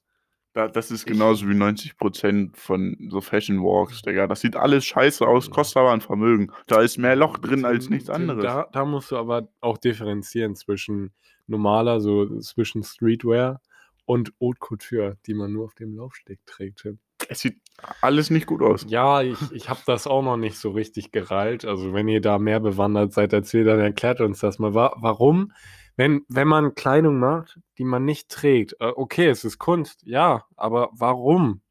[0.57, 4.25] Da, das ist genauso wie 90% von so Fashion Walks, Digga.
[4.25, 6.51] Das sieht alles scheiße aus, kostet aber ein Vermögen.
[6.65, 8.43] Da ist mehr Loch drin als nichts anderes.
[8.43, 11.13] Da, da musst du aber auch differenzieren zwischen
[11.45, 13.61] normaler, so zwischen Streetwear
[14.05, 16.87] und Haute Couture, die man nur auf dem Laufsteg trägt.
[17.29, 17.61] Es sieht
[18.01, 18.83] alles nicht gut aus.
[18.89, 21.65] Ja, ich, ich habe das auch noch nicht so richtig gereilt.
[21.65, 24.73] Also wenn ihr da mehr bewandert seid als wir, dann erklärt uns das mal.
[24.73, 25.51] Wa warum,
[25.97, 30.45] wenn, wenn man Kleidung macht, die man nicht trägt, äh, okay, es ist Kunst, ja,
[30.55, 31.61] aber warum?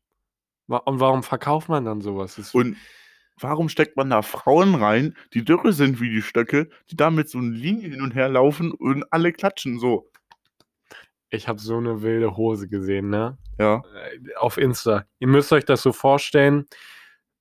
[0.67, 2.37] Wa und warum verkauft man dann sowas?
[2.39, 2.77] Es- Und
[3.41, 7.29] warum steckt man da Frauen rein, die dürre sind wie die Stöcke, die da mit
[7.31, 10.11] so einer Linie hin und her laufen und alle klatschen so?
[11.29, 13.37] ich habe so eine wilde Hose gesehen, ne?
[13.59, 13.83] Ja.
[13.95, 15.05] äh, auf Insta.
[15.19, 16.67] Ihr müsst euch das so vorstellen.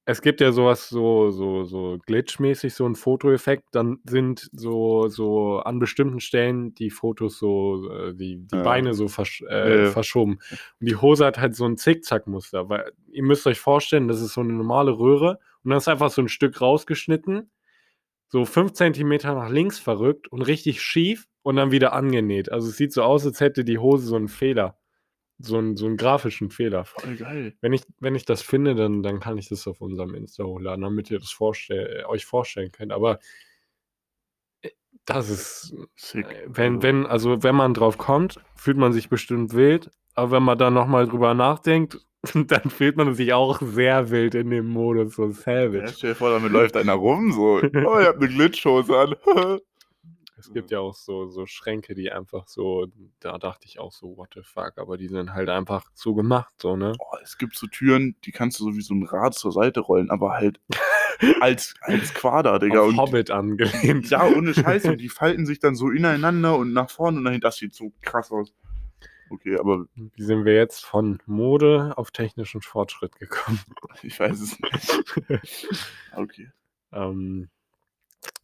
[0.08, 3.70] Es gibt ja sowas so, so, so glitchmäßig, so ein Fotoeffekt.
[3.72, 8.62] Dann sind so, so an bestimmten Stellen die Fotos so, äh, die, die Ja.
[8.62, 9.92] Beine so versch äh, ja.
[9.92, 10.40] verschoben.
[10.80, 12.70] Und die Hose hat halt so ein Zickzackmuster.
[12.70, 16.12] Weil ihr müsst euch vorstellen, das ist so eine normale Röhre und dann ist einfach
[16.12, 17.50] so ein Stück rausgeschnitten,
[18.28, 22.52] so fünf Zentimeter nach links verrückt und richtig schief und dann wieder angenäht.
[22.52, 24.78] Also es sieht so aus, als hätte die Hose so einen Fehler.
[25.38, 26.86] So einen, so einen grafischen Fehler.
[26.86, 27.54] Voll geil.
[27.62, 30.82] Wenn ich, wenn ich das finde, dann, dann kann ich das auf unserem Insta hochladen,
[30.82, 32.94] damit ihr das vorstell, äh, euch vorstellen könnt.
[32.94, 33.20] Aber
[34.62, 34.70] äh,
[35.06, 36.26] das ist, Sick.
[36.26, 39.92] äh, wenn, Also, wenn, also wenn man drauf kommt, fühlt man sich bestimmt wild.
[40.14, 42.00] Aber wenn man dann nochmal drüber nachdenkt,
[42.34, 45.88] dann fühlt man sich auch sehr wild in dem Modus, so Ja, savage.
[45.90, 47.58] stell dir vor, damit läuft einer rum, so.
[47.86, 49.16] Oh, ich hab eine Glitchhose an.
[50.38, 52.88] Es gibt ja auch so, so Schränke, die einfach so,
[53.20, 56.54] da dachte ich auch so, what the fuck, aber die sind halt einfach so gemacht,
[56.62, 56.94] so, ne?
[57.00, 59.80] Oh, es gibt so Türen, die kannst du so wie so ein Rad zur Seite
[59.80, 60.60] rollen, aber halt
[61.40, 62.82] als, als Quader, Digga.
[62.82, 64.10] Auf Und Hobbit angelehnt.
[64.10, 64.92] ja, ohne Scheiße.
[64.92, 67.48] Und die falten sich dann so ineinander und nach vorne und dahinter.
[67.48, 68.54] Das sieht so krass aus.
[69.30, 73.60] Okay, aber Wie sind wir jetzt von Mode auf technischen Fortschritt gekommen?
[74.04, 75.68] ich weiß es nicht.
[76.16, 76.52] Okay.
[76.92, 77.50] Ähm,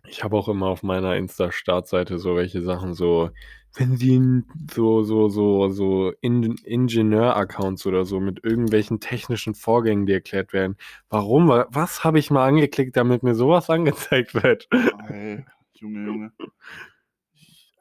[0.08, 3.30] ich habe auch immer auf meiner Insta-Startseite so welche Sachen, so,
[3.76, 10.14] wenn sie so, so, so, so In Ingenieur-Accounts oder so mit irgendwelchen technischen Vorgängen, die
[10.14, 10.76] erklärt werden.
[11.10, 11.48] Warum?
[11.48, 14.68] Wa- Was habe ich mal angeklickt, damit mir sowas angezeigt wird?
[15.10, 16.32] Ey, Junge, Junge.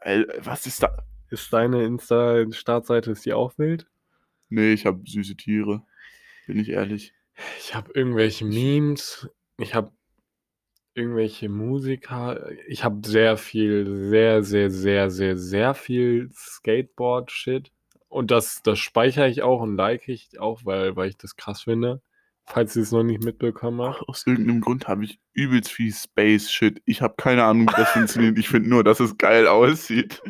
[0.03, 1.05] Ey, was ist da?
[1.31, 3.87] Ist deine Insta-Startseite, ist die auch wild?
[4.49, 5.83] Nee, ich habe süße Tiere.
[6.47, 7.13] Bin ich ehrlich.
[7.59, 9.29] Ich habe irgendwelche Memes,
[9.59, 9.93] ich habe
[10.95, 17.71] irgendwelche Musiker, ich habe sehr viel, sehr, sehr, sehr, sehr, sehr viel Skateboard-Shit.
[18.09, 21.63] Und das, das speichere ich auch und like ich auch, weil, weil ich das krass
[21.63, 22.03] finde.
[22.45, 24.03] Falls ihr es noch nicht mitbekommen habt.
[24.09, 26.83] Aus irgendeinem Grund habe ich übelst viel Space-Shit.
[26.85, 28.39] Ich habe keine Ahnung, wie das funktioniert.
[28.39, 30.21] Ich finde nur, dass es geil aussieht.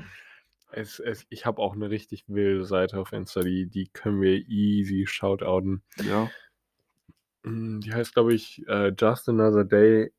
[0.72, 4.46] Es, es, ich habe auch eine richtig wilde Seite auf Insta, die, die können wir
[4.46, 5.82] easy shoutouten.
[6.04, 6.30] Ja.
[7.42, 10.12] Mm, Die heißt, glaube ich, äh, Just Another Day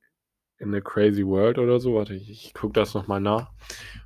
[0.61, 1.95] in a Crazy World oder so.
[1.95, 3.51] Warte, ich, ich gucke das nochmal nach.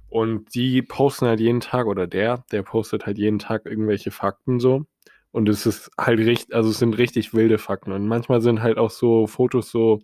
[0.10, 4.60] Und die posten halt jeden Tag, oder der, der postet halt jeden Tag irgendwelche Fakten
[4.60, 4.86] so.
[5.32, 7.92] Und es ist halt richtig, also es sind richtig wilde Fakten.
[7.92, 10.00] Und manchmal sind halt auch so Fotos so,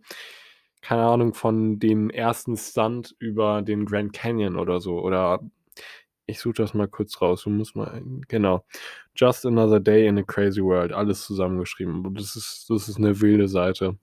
[0.82, 5.00] keine Ahnung, von dem ersten Stunt über den Grand Canyon oder so.
[5.00, 5.40] Oder
[6.26, 7.44] ich suche das mal kurz raus.
[7.44, 8.66] Du musst mal, genau.
[9.16, 10.92] Just Another Day in a Crazy World.
[10.92, 12.14] Alles zusammengeschrieben.
[12.16, 13.98] Das ist, das ist eine wilde Seite.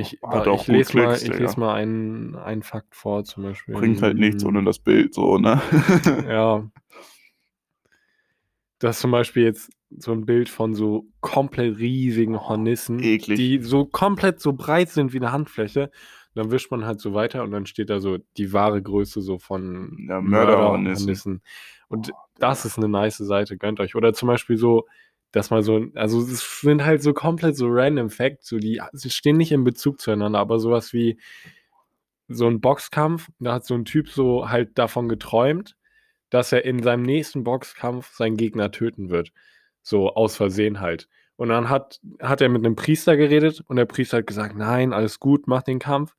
[0.00, 1.44] Ich, Hat auch ich lese mal, Klicks, ich Digga.
[1.44, 3.74] lese mal einen, einen Fakt vor, zum Beispiel.
[3.74, 5.60] Bringt halt nichts Mm, ohne das Bild, so, ne?
[6.28, 6.70] Ja.
[8.78, 13.36] Das ist zum Beispiel jetzt so ein Bild von so komplett riesigen Hornissen, eklig.
[13.36, 15.90] die so komplett so breit sind wie eine Handfläche.
[16.34, 19.38] Dann wischt man halt so weiter und dann steht da so die wahre Größe so
[19.38, 21.06] von Ja, Mörderhornissen.
[21.06, 21.42] Mörderhornissen.
[21.88, 23.96] Und das ist eine nice Seite, gönnt euch.
[23.96, 24.86] Oder zum Beispiel so,
[25.32, 29.36] dass mal so, also es sind halt so komplett so random Facts, so die, stehen
[29.36, 31.18] nicht in Bezug zueinander, aber sowas wie
[32.28, 35.76] so ein Boxkampf, da hat so ein Typ so halt davon geträumt,
[36.30, 39.32] dass er in seinem nächsten Boxkampf seinen Gegner töten wird.
[39.82, 41.08] So aus Versehen halt.
[41.36, 44.92] Und dann hat, hat er mit einem Priester geredet und der Priester hat gesagt, nein,
[44.92, 46.14] alles gut, mach den Kampf.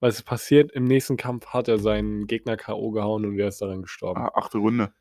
[0.00, 0.72] Was ist passiert?
[0.72, 2.90] Im nächsten Kampf hat er seinen Gegner K.O.
[2.90, 4.20] gehauen und der ist daran gestorben.
[4.20, 4.92] Ah, achte Runde.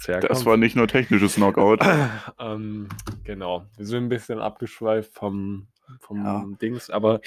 [0.00, 1.80] Zerr Das war nicht nur technisches Knockout.
[2.40, 2.88] ähm,
[3.22, 3.66] genau.
[3.76, 5.68] Wir sind ein bisschen abgeschweift vom,
[6.00, 6.44] vom Ja.
[6.60, 7.20] Dings, aber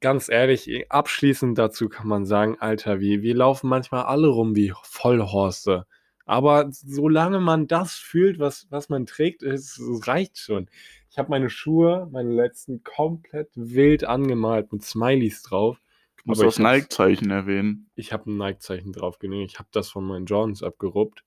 [0.00, 4.72] ganz ehrlich, abschließend dazu kann man sagen, Alter, wir, wir laufen manchmal alle rum wie
[4.82, 5.86] Vollhorste.
[6.24, 10.68] Aber solange man das fühlt, was, was man trägt, es, es reicht schon.
[11.10, 15.80] Ich habe meine Schuhe, meine letzten, komplett wild angemalt mit Smileys drauf.
[16.24, 17.90] Du musst Aber das Nike-Zeichen erwähnen.
[17.94, 19.50] Ich habe ein Nike-Zeichen drauf genäht.
[19.52, 21.24] Ich habe das von meinen Jordans abgeruppt.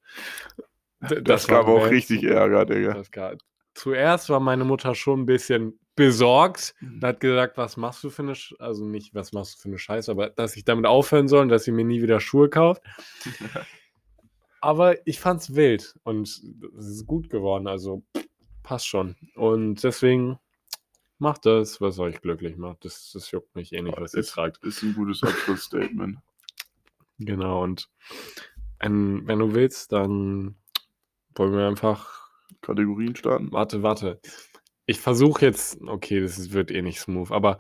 [1.10, 2.94] D- Das, war gab auch richtig Ärger, Digga.
[2.94, 3.40] Das gab-
[3.76, 8.22] Zuerst war meine Mutter schon ein bisschen besorgt und hat gesagt, was machst du für
[8.22, 11.28] eine, Sch also nicht, was machst du für eine Scheiße, aber dass ich damit aufhören
[11.28, 12.84] soll und dass sie mir nie wieder Schuhe kauft.
[14.62, 18.04] aber ich fand's wild und es ist gut geworden, also
[18.64, 19.16] passt schon.
[19.36, 20.38] Und deswegen
[21.24, 22.86] macht das, was euch glücklich macht.
[22.86, 24.64] Das, das juckt mich eh nicht, was ihr tragt.
[24.64, 26.20] Ist ein gutes Abschlussstatement.
[27.18, 27.90] Genau, und
[28.80, 30.56] ähm, wenn du willst, dann
[31.36, 32.30] wollen wir einfach
[32.62, 33.52] Kategorien starten.
[33.52, 34.20] Warte, warte.
[34.86, 37.58] Ich versuche jetzt, okay, das ist, wird eh nicht smooth, aber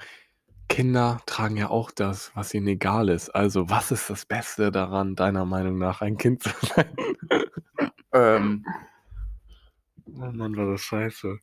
[0.67, 3.29] Kinder tragen ja auch das, was ihnen egal ist.
[3.29, 6.95] Also, was ist das Beste daran, deiner Meinung nach, ein Kind zu sein?
[8.11, 8.65] Ähm,
[10.07, 11.39] oh Mann, war das scheiße.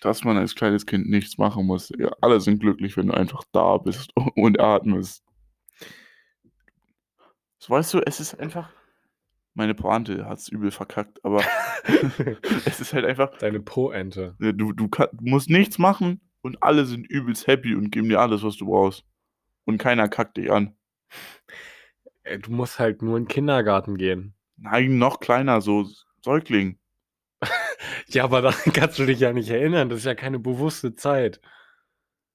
[0.00, 1.90] Dass man als kleines Kind nichts machen muss.
[1.98, 5.22] Ja, alle sind glücklich, wenn du einfach da bist und atmest.
[7.58, 8.70] So, weißt du, es ist einfach.
[9.54, 11.42] Meine Pointe hat es übel verkackt, aber
[12.64, 13.36] es ist halt einfach.
[13.38, 14.36] Deine Po-Ente.
[14.40, 18.08] äh, Du, du, kann, du musst nichts machen und alle sind übelst happy und geben
[18.08, 19.04] dir alles, was du brauchst.
[19.66, 20.74] Und keiner kackt dich an.
[22.22, 24.34] Ey, Du musst halt nur in den Kindergarten gehen.
[24.56, 25.86] Nein, noch kleiner, so
[26.22, 26.78] Säugling.
[28.08, 29.88] Ja, aber daran kannst du dich ja nicht erinnern.
[29.88, 31.40] Das ist ja keine bewusste Zeit.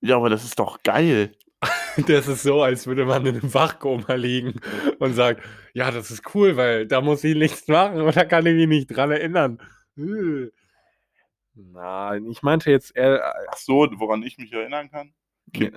[0.01, 1.31] Ja, aber das ist doch geil.
[2.07, 4.59] Das ist so, als würde man in einem Wachkoma liegen
[4.99, 5.41] und sagt,
[5.73, 8.67] ja, das ist cool, weil da muss ich nichts machen und da kann ich mich
[8.67, 9.61] nicht dran erinnern.
[9.97, 10.49] Äh.
[11.53, 15.13] Nein, ich meinte jetzt eher Ach so, woran ich mich erinnern kann?
[15.53, 15.71] äh,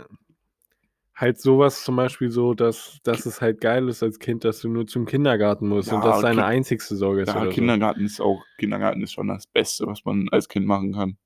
[1.18, 4.68] halt sowas zum Beispiel so, dass, dass es halt geil ist als Kind, dass du
[4.68, 7.28] nur zum Kindergarten musst und Ja, das deine einzigste Sorge ist.
[7.28, 11.18] Ja, Kindergarten ist auch, Kindergarten ist schon das Beste, was man als Kind machen kann.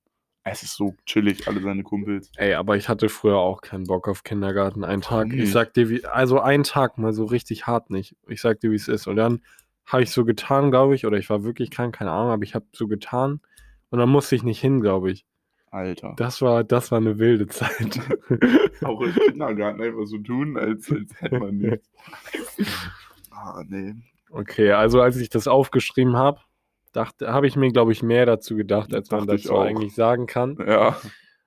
[0.45, 2.27] Es ist so chillig, alle seine Kumpels.
[2.27, 2.33] So.
[2.37, 4.83] Ey, aber ich hatte früher auch keinen Bock auf Kindergarten.
[4.83, 5.53] Einen Tag, ich nicht?
[5.53, 8.17] sag dir, wie, also einen Tag mal so richtig hart nicht.
[8.27, 9.07] Ich sag dir, wie es ist.
[9.07, 9.43] Und dann
[9.85, 12.55] habe ich so getan, glaube ich, oder ich war wirklich krank, keine Ahnung, aber ich
[12.55, 13.41] habe so getan
[13.91, 15.27] und dann musste ich nicht hin, glaube ich.
[15.73, 16.15] Alter.
[16.19, 17.99] Das war, das war eine wilde Zeit.
[18.85, 21.91] auch im Kindergarten einfach so tun, als, als hätte man nichts.
[23.31, 23.95] ah, nee.
[24.31, 26.41] okay, also als ich das aufgeschrieben habe,
[26.93, 30.59] dachte, habe ich mir, glaube ich, mehr dazu gedacht, als man dazu eigentlich sagen kann.
[30.59, 31.01] Ja.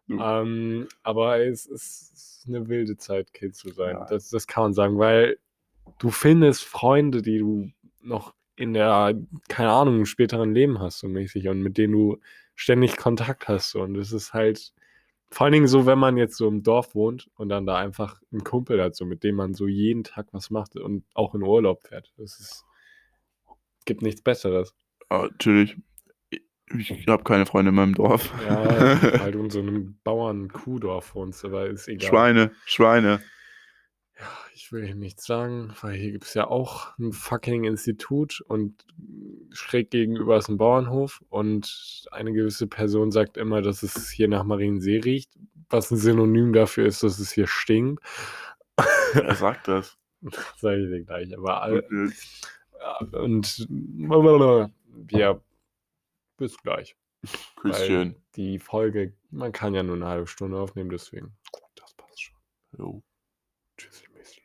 [0.10, 3.96] Ähm, aber es ist eine wilde Zeit, Kind zu sein.
[3.96, 4.06] Ja.
[4.06, 5.38] Das, das kann man sagen, weil
[6.00, 7.70] du findest Freunde, die du
[8.02, 9.14] noch in der,
[9.50, 12.18] keine Ahnung, im späteren Leben hast, so mäßig, und mit denen du
[12.56, 13.72] ständig Kontakt hast.
[13.72, 13.82] so.
[13.82, 14.74] Und es ist halt
[15.30, 18.22] vor allen Dingen so, wenn man jetzt so im Dorf wohnt und dann da einfach
[18.32, 21.44] einen Kumpel hat, so mit dem man so jeden Tag was macht und auch in
[21.44, 22.13] Urlaub fährt.
[22.18, 22.63] Ist,
[23.86, 24.76] gibt nichts Besseres.
[25.12, 25.78] Ja, natürlich.
[26.78, 28.34] Ich habe keine Freunde in meinem Dorf.
[28.48, 32.10] Ja, weil du in so einem Bauern-Kuhdorf wohnst, aber ist egal.
[32.10, 33.22] Schweine, Schweine.
[34.17, 38.41] Ja, ich will hier nichts sagen, weil hier gibt es ja auch ein fucking Institut
[38.47, 38.86] und
[39.51, 44.45] schräg gegenüber ist ein Bauernhof und eine gewisse Person sagt immer, dass es hier nach
[44.45, 45.32] Mariensee riecht,
[45.69, 48.01] was ein Synonym dafür ist, dass es hier stinkt.
[49.13, 49.97] Wer sagt das?
[50.21, 53.67] Das sage ich dir gleich, aber all, Und, äh, ja, und
[55.12, 55.41] wir
[56.38, 56.95] bis gleich.
[57.62, 58.15] Weil Küsschen.
[58.36, 61.36] die Folge, man kann ja nur eine halbe Stunde aufnehmen, deswegen
[61.75, 62.36] das passt schon.
[62.78, 63.04] Jo.
[63.78, 64.42] Tschüssi, Messi.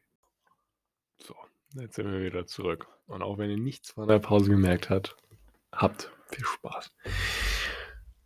[1.19, 1.35] So,
[1.81, 2.87] jetzt sind wir wieder zurück.
[3.07, 5.17] Und auch wenn ihr nichts von der Pause gemerkt habt,
[5.73, 6.93] habt viel Spaß.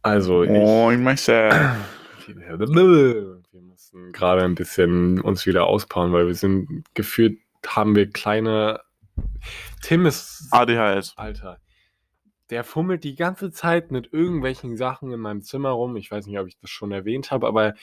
[0.03, 1.77] Also, ich, Moin, Meister.
[2.27, 8.81] wir mussten gerade ein bisschen uns wieder auspowern, weil wir sind gefühlt, haben wir kleine.
[9.83, 10.49] Tim ist.
[10.51, 11.15] ADHS.
[11.17, 11.61] Alter.
[12.51, 15.97] Der fummelt die ganze Zeit mit irgendwelchen Sachen in meinem Zimmer rum.
[15.97, 17.75] Ich weiß nicht, ob ich das schon erwähnt habe, aber er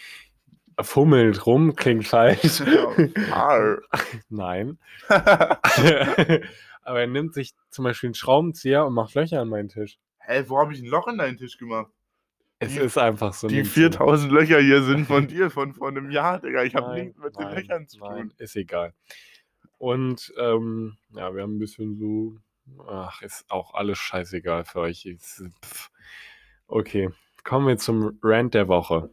[0.84, 2.62] fummelt rum, klingt falsch.
[4.30, 4.78] Nein.
[6.84, 9.98] aber er nimmt sich zum Beispiel einen Schraubenzieher und macht Löcher an meinen Tisch.
[10.20, 11.92] Hä, wo habe ich ein Loch in deinen Tisch gemacht?
[12.60, 13.48] Es Die- ist einfach so.
[13.48, 16.64] Die ein 4000 Löcher hier sind von dir, von vor einem Jahr, Digga.
[16.64, 18.34] Ich habe Nein, nichts mit den nein, Löchern zu Nein, tun.
[18.38, 18.94] ist egal.
[19.80, 22.38] Und ähm, ja, wir haben ein bisschen so.
[22.88, 25.06] Ach, ist auch alles scheißegal für euch.
[25.08, 25.44] Ist.
[26.68, 27.10] Okay,
[27.44, 29.10] kommen wir zum Rant der Woche.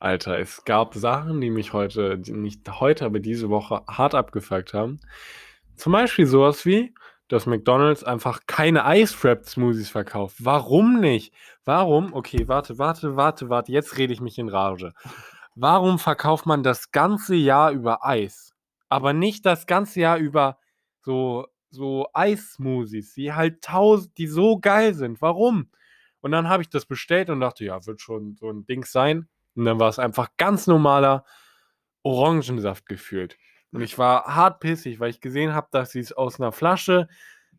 [0.00, 4.98] Alter, es gab Sachen, die mich heute, nicht heute, aber diese Woche hart abgefuckt haben.
[5.76, 6.94] Zum Beispiel sowas wie,
[7.28, 10.36] dass McDonalds einfach keine Ice-Wrapped-Smoothies verkauft.
[10.40, 11.34] Warum nicht?
[11.66, 12.14] Warum?
[12.14, 13.72] Okay, warte, warte, warte, warte.
[13.72, 14.94] Jetzt rede ich mich in Rage.
[15.54, 18.54] warum verkauft man das ganze Jahr über Eis,
[18.88, 20.58] aber nicht das ganze Jahr über
[21.02, 25.20] so, so Eissmoothies, die halt tausend, die so geil sind?
[25.20, 25.70] Warum?
[26.22, 29.28] Und dann habe ich das bestellt und dachte, ja, wird schon so ein Ding sein.
[29.54, 31.24] Und dann war es einfach ganz normaler
[32.02, 33.36] Orangensaft gefühlt.
[33.72, 37.08] Und ich war hart pissig, weil ich gesehen habe, dass sie es aus einer Flasche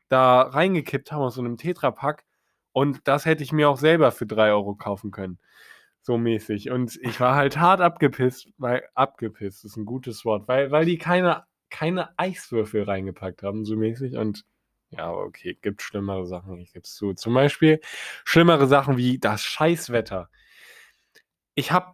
[0.09, 2.25] da reingekippt haben, aus so einem Tetrapack.
[2.73, 5.39] Und das hätte ich mir auch selber für 3 Euro kaufen können.
[6.01, 6.71] So mäßig.
[6.71, 10.97] Und ich war halt hart abgepisst, weil abgepisst ist ein gutes Wort, weil, weil die
[10.97, 14.17] keine, keine Eiswürfel reingepackt haben, so mäßig.
[14.17, 14.43] Und
[14.89, 17.13] ja, okay, gibt schlimmere Sachen, ich gebe es zu.
[17.13, 17.79] Zum Beispiel
[18.25, 20.29] schlimmere Sachen wie das Scheißwetter.
[21.55, 21.93] Ich habe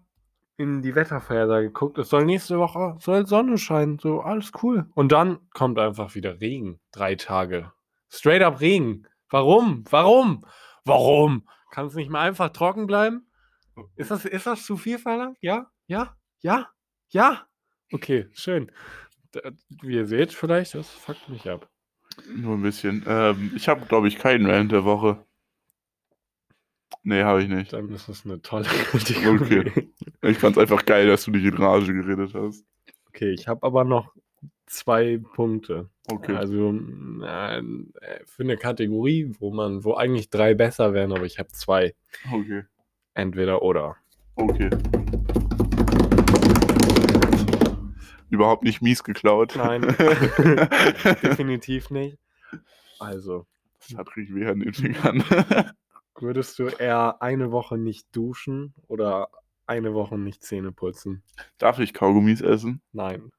[0.58, 4.90] in die Wettervorhersage geguckt, es soll nächste Woche soll Sonne scheinen, so alles cool.
[4.96, 7.72] Und dann kommt einfach wieder Regen, drei Tage.
[8.10, 9.08] Straight up Regen.
[9.30, 9.84] Warum?
[9.90, 10.46] Warum?
[10.86, 11.48] Warum?
[11.72, 13.30] Kann es nicht mal einfach trocken bleiben?
[13.96, 15.38] Ist das, ist das zu viel verlangt?
[15.42, 15.70] Ja?
[15.86, 16.16] Ja?
[16.40, 16.70] Ja?
[17.10, 17.48] Ja?
[17.92, 18.72] Okay, schön.
[19.82, 21.70] Wie ihr seht, vielleicht, das fuckt mich ab.
[22.36, 23.04] Nur ein bisschen.
[23.06, 25.24] Ähm, ich habe, glaube ich, keinen Rant der Woche.
[27.08, 27.72] Nee, habe ich nicht.
[27.72, 29.60] Dann ist das eine tolle Kategorie.
[29.60, 29.90] Okay.
[30.24, 32.66] Ich fand es einfach geil, dass du dich in Rage geredet hast.
[33.08, 34.12] Okay, ich habe aber noch
[34.66, 35.90] zwei Punkte.
[36.12, 36.36] Okay.
[36.36, 37.64] Also äh,
[38.26, 41.96] für eine Kategorie, wo man, wo eigentlich drei besser wären, aber ich habe zwei.
[42.30, 42.66] Okay.
[43.14, 43.96] Entweder oder.
[44.36, 44.70] Okay.
[48.30, 49.54] Überhaupt nicht mies geklaut.
[49.56, 49.82] Nein.
[51.24, 52.18] Definitiv nicht.
[53.00, 53.46] Also,
[53.80, 55.24] Das hat richtig weh an den Fingern.
[56.22, 59.30] Würdest du eher eine Woche nicht duschen oder
[59.66, 61.24] eine Woche nicht Zähne putzen?
[61.58, 62.82] Darf ich Kaugummis essen?
[62.94, 63.32] Nein.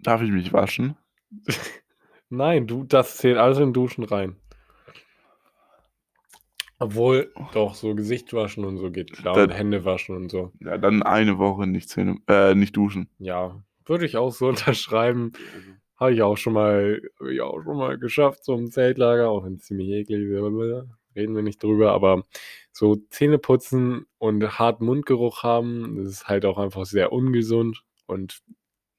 [0.00, 0.96] Darf ich mich waschen?
[2.28, 4.36] Nein, du, das zählt alles in Duschen rein.
[6.78, 9.34] Obwohl, doch, so Gesicht waschen und so geht klar.
[9.34, 10.52] Da- Und Hände waschen und so.
[10.60, 13.08] Ja, dann eine Woche nicht Zähne, äh, nicht duschen.
[13.18, 15.32] Ja, würde ich auch so unterschreiben.
[16.02, 19.54] Habe ich auch schon mal, ich auch schon mal geschafft, so im Zeltlager, auch wenn
[19.54, 20.86] es ziemlich eklig ist.
[21.14, 22.24] Reden wir nicht drüber, aber
[22.72, 28.40] so Zähne putzen und harten Mundgeruch haben, das ist halt auch einfach sehr ungesund und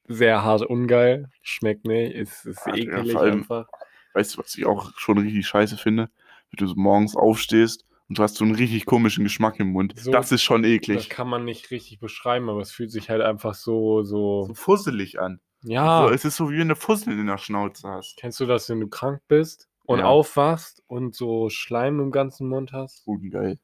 [0.07, 1.29] sehr hart ungeil.
[1.41, 3.67] Schmeckt nicht, ist, ist Ja, ekelig vor allem- einfach.
[4.13, 6.03] Weißt du, was ich auch schon richtig scheiße finde?
[6.51, 9.93] Wenn du so morgens aufstehst und du hast so einen richtig komischen Geschmack im Mund.
[9.97, 11.09] So- das ist schon Das eklig.
[11.09, 15.19] kann man nicht richtig beschreiben, aber es fühlt sich halt einfach so, so, So fusselig
[15.19, 15.41] an.
[15.63, 16.07] Ja.
[16.07, 18.17] So, es ist so wie wenn du Fussel in der Schnauze hast.
[18.17, 20.05] Kennst du das, wenn du krank bist und Ja.
[20.05, 23.05] aufwachst und so Schleim im ganzen Mund hast?
[23.07, 23.59] Ungeil.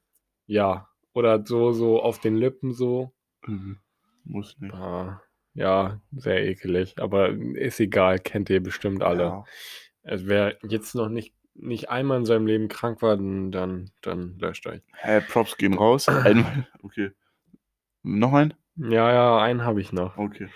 [0.48, 0.90] Ja.
[1.14, 3.12] Oder so, so auf den Lippen so.
[3.46, 3.78] Mhm.
[4.24, 4.74] Muss nicht.
[4.74, 5.22] Ah,
[5.54, 6.96] ja, sehr ekelig.
[7.00, 9.24] Aber ist egal, kennt ihr bestimmt alle.
[9.24, 9.44] Ja.
[10.04, 14.38] Also wer jetzt noch nicht, nicht einmal in seinem Leben krank war, dann, dann, dann
[14.40, 14.82] löscht euch.
[14.94, 16.08] Hä, Props gehen raus.
[16.08, 16.68] Einmal.
[16.84, 17.12] Okay.
[18.04, 18.54] Noch ein?
[18.76, 20.18] Ja, ja, einen habe ich noch.
[20.18, 20.48] Okay.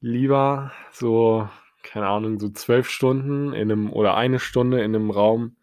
[0.00, 1.48] Lieber so,
[1.82, 5.56] keine Ahnung, so zwölf Stunden in einem oder eine Stunde in einem Raum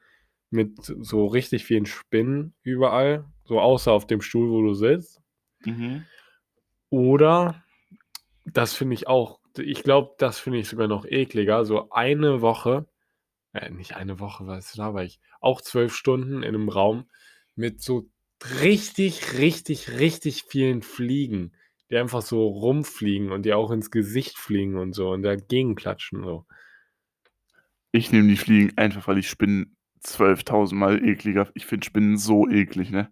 [0.50, 5.22] mit so richtig vielen Spinnen überall, so außer auf dem Stuhl, wo du sitzt.
[5.64, 6.06] Mhm.
[6.90, 7.64] Oder,
[8.46, 12.88] das finde ich auch, ich glaube, das finde ich sogar noch ekliger, so eine Woche,
[13.54, 17.10] äh, nicht eine Woche, was da war ich, auch zwölf Stunden in einem Raum
[17.56, 18.10] mit so
[18.62, 21.54] richtig, richtig, richtig vielen Fliegen,
[21.90, 26.24] die einfach so rumfliegen und die auch ins Gesicht fliegen und so und dagegen klatschen.
[26.24, 26.46] So.
[27.92, 31.50] Ich nehme die Fliegen einfach, weil ich Spinnen 12.000 Mal ekliger.
[31.54, 33.12] Ich finde Spinnen so eklig, ne?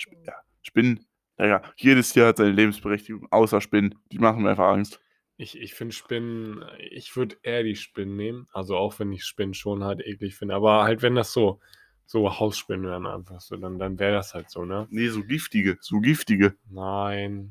[0.00, 1.06] Sp ja, Spinnen,
[1.38, 3.94] ja, jedes Jahr hat seine Lebensberechtigung, außer Spinnen.
[4.12, 5.00] Die machen mir einfach Angst.
[5.36, 9.54] Ich, ich finde Spinnen, ich würde eher die Spinnen nehmen, also auch wenn ich Spinnen
[9.54, 11.60] schon halt eklig finde, aber halt wenn das so,
[12.06, 14.86] so Hausspinnen wären einfach so, dann, dann wäre das halt so, ne?
[14.90, 16.54] Nee, so giftige, so giftige.
[16.70, 17.50] Nein,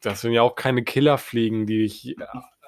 [0.00, 2.24] das sind ja auch keine Killerfliegen, die dich, äh,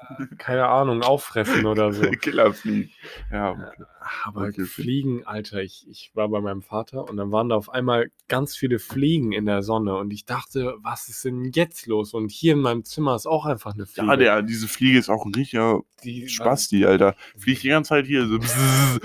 [0.39, 2.03] keine Ahnung, auffressen oder so.
[2.21, 2.91] Killerfliegen.
[3.31, 3.85] Ja, okay.
[4.25, 4.65] Aber Okay.
[4.65, 8.55] Fliegen, Alter, ich, ich war bei meinem Vater und dann waren da auf einmal ganz
[8.55, 12.13] viele Fliegen in der Sonne und ich dachte, was ist denn jetzt los?
[12.13, 14.07] Und hier in meinem Zimmer ist auch einfach eine Fliege.
[14.07, 17.15] Ja, der, diese Fliege ist auch ein richtiger die, Spasti, Alter.
[17.39, 18.39] Fliegt die ganze Zeit hier so.
[18.39, 19.01] bzzz,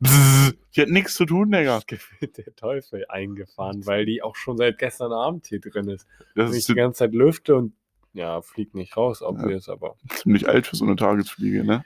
[0.00, 0.54] bzzz.
[0.76, 1.80] Die hat nichts zu tun, Digga.
[2.20, 6.06] der Teufel eingefahren, weil die auch schon seit gestern Abend hier drin ist.
[6.36, 7.72] Das Und ich die ganze Zeit lüfte und
[8.12, 11.84] ja, fliegt nicht raus, obvious, aber ziemlich alt für so eine Tagesfliege, ne?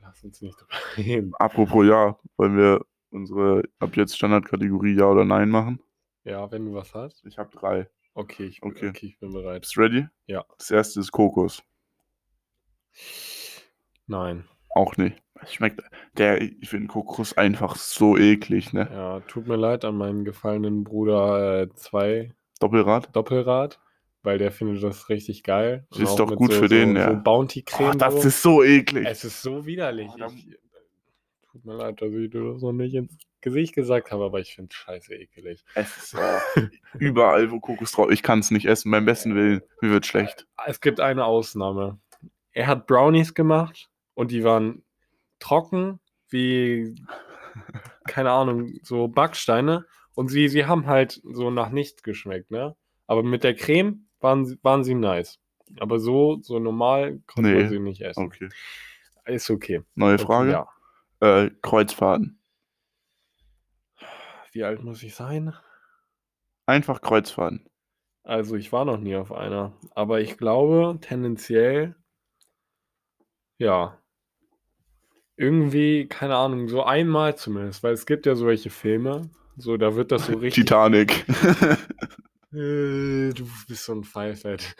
[0.00, 1.32] lass uns nicht drüber reden.
[1.38, 5.80] Apropos ja, wollen wir unsere ab jetzt Standardkategorie Ja oder Nein machen?
[6.24, 7.24] Ja, wenn du was hast.
[7.24, 7.88] Ich habe drei.
[8.14, 8.88] Okay, ich, bin- Okay.
[8.90, 9.62] okay, ich bin bereit.
[9.62, 10.06] Bist du ready?
[10.26, 10.44] Ja.
[10.58, 11.62] Das erste ist Kokos.
[14.06, 14.44] Nein.
[14.74, 15.22] Auch nicht.
[15.40, 15.82] Es schmeckt,
[16.16, 18.88] der, ich finde Kokos einfach so eklig, ne?
[18.92, 23.14] Ja, tut mir leid an meinen gefallenen Bruder 2 Doppelrad.
[23.16, 23.80] Doppelrad,
[24.22, 25.86] weil der findet das richtig geil.
[25.90, 27.10] Und Ist doch gut so, für den, so, ja.
[27.10, 27.90] So Bounty-Creme.
[27.90, 28.28] Oh, das so.
[28.28, 29.06] ist so eklig.
[29.06, 30.10] Es ist so widerlich.
[30.14, 30.56] Oh, Ich,
[31.50, 34.54] tut mir leid, dass ich dir das noch nicht ins Gesicht gesagt habe, aber ich
[34.54, 35.64] finde es scheiße ekelig.
[35.74, 36.60] Es ist oh,
[36.98, 39.62] überall, wo Kokos drauf Ich kann es nicht essen, beim besten Willen.
[39.80, 40.46] Mir wird schlecht.
[40.66, 41.98] Es gibt eine Ausnahme.
[42.52, 44.82] Er hat Brownies gemacht und die waren
[45.40, 45.98] trocken
[46.28, 46.94] wie,
[48.06, 49.84] keine Ahnung, so Backsteine.
[50.14, 52.76] Und sie, sie haben halt so nach nichts geschmeckt, ne?
[53.06, 55.38] Aber mit der Creme waren, sie- waren sie nice.
[55.80, 57.60] Aber so, so normal konnte Nee.
[57.62, 58.26] man sie nicht essen.
[58.26, 58.48] Okay.
[59.26, 59.82] Ist okay.
[59.94, 60.50] Neue Okay, Frage.
[60.52, 60.68] Ja.
[61.20, 62.38] Äh, Kreuzfahrten.
[64.52, 65.54] Wie alt muss ich sein?
[66.66, 67.66] Einfach Kreuzfahrten.
[68.24, 71.96] Also ich war noch nie auf einer, aber ich glaube tendenziell,
[73.58, 73.98] ja,
[75.36, 80.12] irgendwie, keine Ahnung, so einmal zumindest, weil es gibt ja solche Filme, so da wird
[80.12, 81.24] das so richtig, Titanic.
[82.52, 84.74] äh, du bist so ein Pfeifett.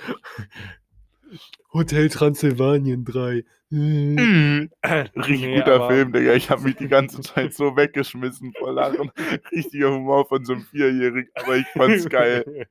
[1.73, 3.45] Hotel Transsilvanien 3.
[3.71, 4.71] Mhm.
[4.83, 6.35] Äh, Richtig nee, guter aber- Film, Digga.
[6.35, 9.11] Ich habe mich die ganze Zeit so weggeschmissen vor Lachen.
[9.51, 12.67] Richtiger Humor von so einem Vierjährigen, aber ich fand's geil.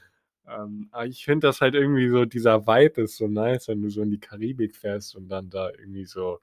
[0.48, 4.00] ähm, ich finde das halt irgendwie so, dieser Vibe ist so nice, wenn du so
[4.02, 6.38] in die Karibik fährst und dann da irgendwie so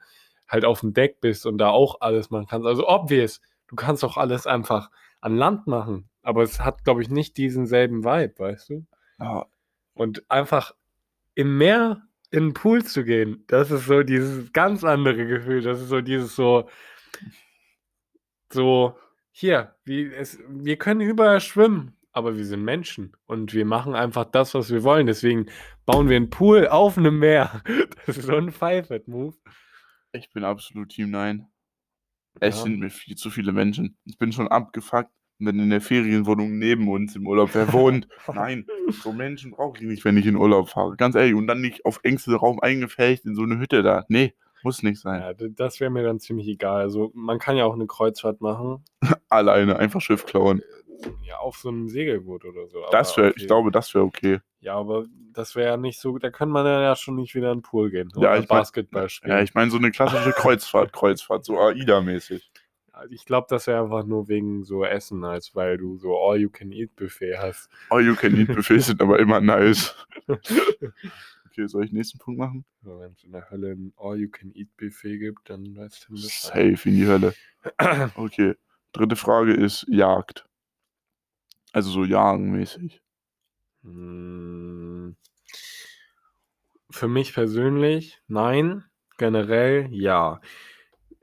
[0.48, 2.68] halt auf dem Deck bist und da auch alles machen kannst.
[2.68, 4.92] Also obvious, du kannst auch alles einfach
[5.22, 8.86] an Land machen, aber es hat, glaube ich, nicht diesen selben Vibe, weißt du?
[9.20, 9.46] Ja,
[9.94, 10.76] Und einfach
[11.36, 12.02] im Meer
[12.32, 15.62] in den Pool zu gehen, das ist so dieses ganz andere Gefühl.
[15.62, 16.70] Das ist so dieses so,
[18.52, 18.98] so,
[19.32, 24.26] hier, wie es, wir können überall schwimmen, aber wir sind Menschen und wir machen einfach
[24.26, 25.08] das, was wir wollen.
[25.08, 25.48] Deswegen
[25.86, 27.62] bauen wir einen Pool auf einem Meer.
[28.06, 29.36] Das ist so ein Five-Move.
[30.12, 31.48] ich bin absolut Team Nein.
[32.40, 32.64] Es Ja.
[32.64, 33.98] sind mir viel zu viele Menschen.
[34.06, 35.10] Ich bin schon abgefuckt,
[35.40, 38.08] wenn in der Ferienwohnung neben uns im Urlaub wer wohnt.
[38.34, 40.96] Nein, so Menschen brauche ich nicht, wenn ich in Urlaub fahre.
[40.96, 41.34] Ganz ehrlich.
[41.36, 44.06] Und dann nicht auf engstem Raum eingefärbt in so eine Hütte da.
[44.08, 44.34] Nee,
[44.64, 45.22] muss nicht sein.
[45.22, 46.82] Ja, das wäre mir dann ziemlich egal.
[46.82, 48.84] Also man kann ja auch eine Kreuzfahrt machen,
[49.30, 50.62] Alleine, einfach Schiff klauen.
[51.24, 52.84] Ja, auf so einem Segelboot oder so.
[52.92, 53.40] Das wäre, okay.
[53.42, 54.40] ich glaube, das wäre okay.
[54.60, 57.60] Ja, aber das wäre ja nicht so, da kann man ja schon nicht wieder in
[57.60, 59.32] den Pool gehen Ja, oder ich mein- Basketball spielen.
[59.38, 62.50] Ja, ich meine so eine klassische Kreuzfahrt, Kreuzfahrt, so AIDA-mäßig.
[63.10, 67.70] Ich glaube, das wäre einfach nur wegen so Essen, als weil du so All-You-Can-Eat-Buffet hast.
[67.90, 69.94] All you can eat Buffets sind aber immer nice.
[71.58, 72.66] Okay, soll ich den nächsten Punkt machen?
[72.82, 76.32] Wenn es in der Hölle ein All-You-Can-Eat-Buffet gibt, dann weißt du Bescheid.
[76.76, 77.34] Safe in die Hölle.
[78.16, 78.56] Okay.
[78.92, 80.46] Dritte Frage ist Jagd.
[81.76, 83.02] Also so jagenmäßig.
[83.84, 85.18] Hm.
[86.90, 88.86] Für mich persönlich, nein.
[89.18, 90.40] Generell ja.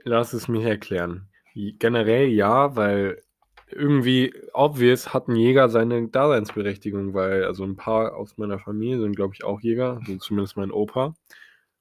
[0.05, 1.31] Lass es mich erklären.
[1.55, 3.23] Generell ja, weil
[3.71, 9.17] irgendwie obvious hat ein Jäger seine Daseinsberechtigung, weil also ein paar aus meiner Familie sind,
[9.17, 11.15] glaube ich, auch Jäger, also zumindest mein Opa.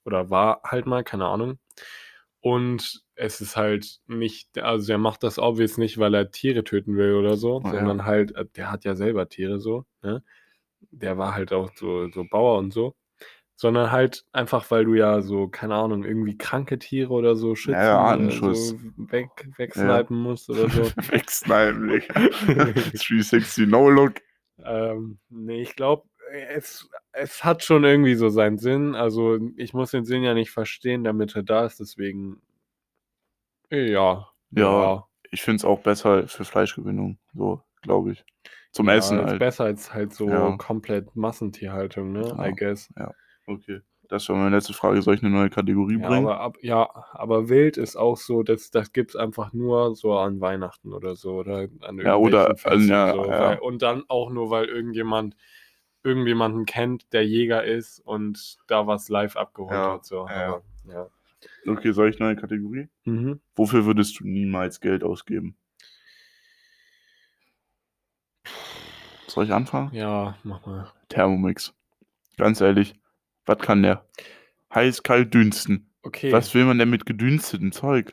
[0.06, 1.58] Oder war halt mal, keine Ahnung.
[2.42, 6.96] Und es ist halt nicht, also er macht das obvious nicht, weil er Tiere töten
[6.96, 7.70] will oder so, ja.
[7.70, 10.22] sondern halt, äh, der hat ja selber Tiere so, ne?
[10.90, 12.96] Der war halt auch so, so Bauer und so.
[13.54, 17.78] Sondern halt einfach, weil du ja so, keine Ahnung, irgendwie kranke Tiere oder so schützen,
[17.78, 18.70] ja, äh, Artenschutz.
[18.70, 20.82] so weg, wegsnipen musst oder so.
[21.12, 22.28] Wegsnipen, Digga.
[22.48, 24.14] 360 No-Look.
[24.64, 28.94] Ähm, nee, ich glaube, es, es hat schon irgendwie so seinen Sinn.
[28.94, 32.40] Also ich muss den Sinn ja nicht verstehen, damit er da ist, deswegen
[33.70, 34.28] ja.
[34.50, 37.18] Ja, Ich finde es auch besser für Fleischgewinnung.
[37.34, 38.24] So, glaube ich.
[38.72, 39.38] Zum ja, Essen halt.
[39.38, 40.56] besser als halt so Ja.
[40.56, 42.34] komplett Massentierhaltung, ne?
[42.36, 42.46] Ja.
[42.48, 42.92] I guess.
[43.46, 43.80] Okay.
[44.08, 45.00] Das war meine letzte Frage.
[45.00, 46.26] Soll ich eine neue Kategorie Ja, bringen?
[46.26, 50.18] aber, ab, ja, aber wild ist auch so, das, das gibt es einfach nur so
[50.18, 53.40] an Weihnachten oder so oder an Ja, oder- Festen ja, so, ja.
[53.40, 55.34] Weil, und dann auch nur, weil irgendjemand
[56.04, 60.04] irgendjemanden kennt, der Jäger ist und da was live abgeholt Ja, hat.
[60.04, 60.26] So.
[60.28, 60.60] ja.
[60.84, 61.08] Ja.
[61.66, 62.88] Okay, soll ich eine neue Kategorie?
[63.04, 63.40] Mhm.
[63.54, 65.56] Wofür würdest du niemals Geld ausgeben?
[69.26, 69.92] Soll ich anfangen?
[69.94, 70.92] ja, mach mal.
[71.08, 71.74] Thermomix.
[72.36, 72.94] Ganz ehrlich,
[73.46, 74.06] was kann der?
[74.74, 75.90] Heiß, kalt, dünsten.
[76.02, 76.32] Okay.
[76.32, 78.12] Was will man denn mit gedünstetem Zeug?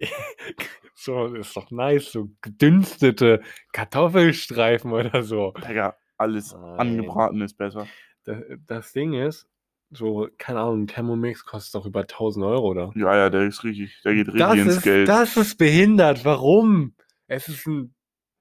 [0.94, 3.42] so, ist doch nice, so gedünstete
[3.72, 5.52] Kartoffelstreifen oder so.
[5.68, 6.78] Digga, alles Nein.
[6.80, 7.86] angebraten ist besser.
[8.24, 9.46] Das, das Ding ist,
[9.90, 12.92] so, keine Ahnung, ein Thermomix kostet doch über 1000 Euro, oder?
[12.94, 15.08] Ja, ja, der ist richtig, der geht richtig Das ins ist, Geld.
[15.08, 16.24] das ist behindert.
[16.24, 16.94] Warum?
[17.26, 17.94] Es ist ein,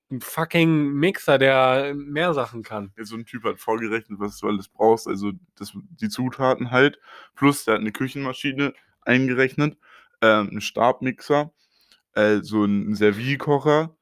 [0.10, 2.94] ein fucking Mixer, der mehr Sachen kann.
[3.02, 5.08] So ein Typ hat vorgerechnet, was du alles brauchst.
[5.08, 7.00] Also das, die Zutaten halt.
[7.36, 9.78] Plus der hat eine Küchenmaschine, eingerechnet,
[10.22, 11.52] ähm, ein Stabmixer,
[12.14, 13.96] äh, so ein Servierkocher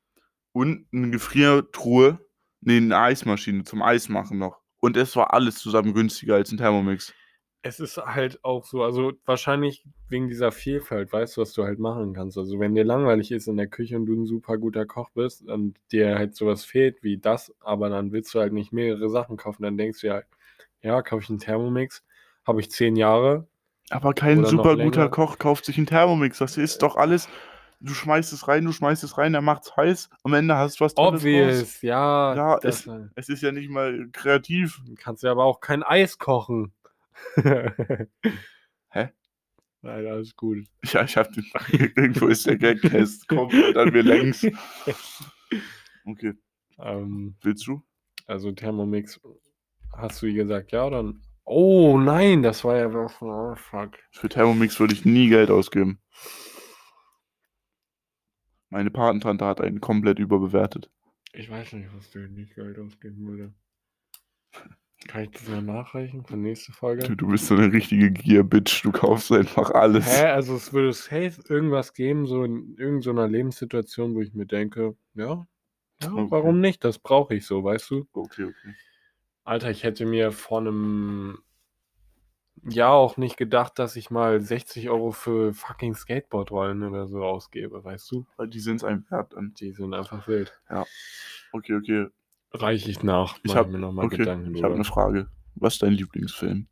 [0.51, 2.19] und eine Gefriertruhe,
[2.61, 4.59] nee, eine Eismaschine zum Eismachen noch.
[4.79, 7.13] Und es war alles zusammen günstiger als ein Thermomix.
[7.61, 11.77] Es ist halt auch so, also wahrscheinlich wegen dieser Vielfalt, weißt du, was du halt
[11.77, 12.37] machen kannst.
[12.37, 15.45] Also wenn dir langweilig ist in der Küche und du ein super guter Koch bist
[15.45, 19.35] und dir halt sowas fehlt wie das, aber dann willst du halt nicht mehrere Sachen
[19.35, 20.21] kaufen, dann denkst du ja,
[20.81, 22.05] ja, kaufe ich einen Thermomix,
[22.45, 23.47] habe ich zehn Jahre.
[23.89, 25.09] Aber kein super guter.
[25.09, 26.37] Koch kauft sich einen Thermomix.
[26.37, 27.27] Das ist doch alles.
[27.81, 30.09] Du schmeißt es rein, du schmeißt es rein, er macht's heiß.
[30.23, 31.21] Am Ende hast du was Tolles raus.
[31.21, 32.35] Obvious, ja.
[32.35, 34.81] Ja, das, Es ist ja nicht mal kreativ.
[34.97, 36.73] kannst ja aber auch kein Eis kochen.
[37.35, 39.09] Hä?
[39.81, 40.65] Nein, alles gut.
[40.83, 41.45] Ja, ich hab den.
[41.71, 44.45] Irgendwo ist der Gag, ist komplett an mir längs.
[46.05, 46.33] Okay,
[46.79, 47.83] ähm, willst du?
[48.25, 49.19] also Thermomix,
[49.95, 51.13] hast du wie gesagt, ja oder?
[51.45, 52.87] Oh nein, das war ja.
[53.21, 53.97] Oh, fuck.
[54.11, 55.99] Für Thermomix würde ich nie Geld ausgeben.
[58.69, 60.89] Meine Patentante hat einen komplett überbewertet.
[61.33, 63.53] Ich weiß nicht, was du nicht Geld ausgeben würde.
[65.07, 67.07] Kann ich das mal nachreichen für nächste Folge?
[67.07, 68.83] Du, du bist so eine richtige Gier-Bitch.
[68.83, 70.05] Du kaufst einfach alles.
[70.05, 70.25] Hä?
[70.25, 75.47] Also es würde safe irgendwas geben, so in irgendeiner Lebenssituation, wo ich mir denke, ja,
[76.01, 76.27] ja, Okay.
[76.29, 76.83] warum nicht?
[76.83, 78.07] Das brauche ich so, weißt du?
[78.13, 78.75] Okay, okay.
[79.43, 81.39] Alter, ich hätte mir vor einem
[82.67, 87.83] Jahr auch nicht gedacht, dass ich mal 60 Euro für fucking Skateboardrollen oder so ausgebe,
[87.83, 88.25] weißt du?
[88.37, 89.53] Weil die sind es einem wert dann.
[89.55, 90.53] Die sind einfach wild.
[91.51, 92.07] Okay, okay.
[92.51, 94.75] Reiche ich nach, Ich habe mir nochmal okay, Gedanken ich hab drüber.
[94.75, 95.29] eine Frage.
[95.55, 96.67] Was ist dein Lieblingsfilm?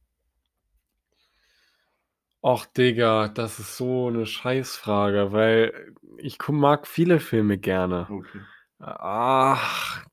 [2.41, 8.07] Och, Digga, das ist so eine Scheißfrage, weil ich mag viele Filme gerne.
[8.09, 8.39] Okay.
[8.79, 10.05] Ach,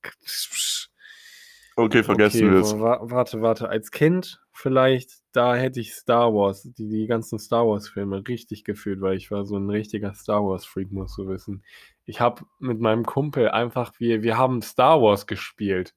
[1.76, 2.72] Okay, vergessen wir es.
[2.78, 3.68] wa- warte, warte.
[3.68, 9.00] Als Kind vielleicht, da hätte ich Star Wars, die, die ganzen Star Wars-Filme richtig gefühlt,
[9.00, 11.64] weil ich war so ein richtiger Star Wars-Freak, musst du wissen.
[12.04, 15.92] Ich habe mit meinem Kumpel einfach, wir, wir haben Star Wars gespielt.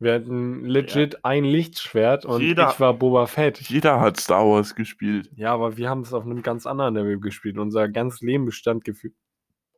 [0.00, 3.60] Wir hatten legit ein Lichtschwert und Jeder- ich war Boba Fett.
[3.60, 5.30] Jeder hat Star Wars gespielt.
[5.36, 7.58] Ja, aber wir haben es auf einem ganz anderen Level gespielt.
[7.58, 9.14] Unser ganzes Leben bestand gefühlt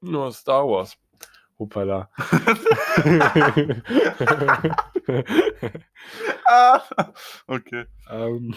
[0.00, 0.96] nur Star Wars.
[1.58, 2.08] Hoppala.
[6.46, 6.80] ah,
[7.46, 7.84] okay.
[8.10, 8.54] ähm,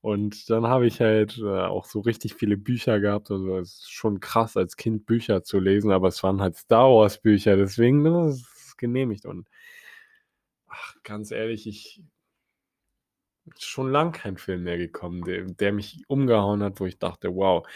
[0.00, 3.30] und dann habe ich halt äh, auch so richtig viele Bücher gehabt.
[3.30, 6.90] Also es ist schon krass, als Kind Bücher zu lesen, aber es waren halt Star
[6.90, 9.26] Wars Bücher, deswegen ne, es ist genehmigt.
[9.26, 9.48] Und
[10.68, 12.02] ach, ganz ehrlich, ich
[13.58, 17.66] schon lang kein Film mehr gekommen, der, der mich umgehauen hat, wo ich dachte, wow.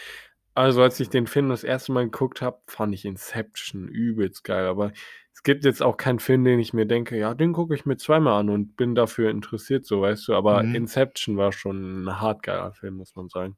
[0.55, 4.65] Also als ich den Film das erste Mal geguckt habe, fand ich Inception übelst geil.
[4.67, 4.91] Aber
[5.39, 7.95] es gibt jetzt auch keinen Film, den ich mir denke, ja, den gucke ich mir
[7.95, 10.35] zweimal an und bin dafür interessiert, so weißt du.
[10.35, 10.75] Aber Mhm.
[10.75, 13.55] Inception war schon ein hart geiler Film, muss man sagen.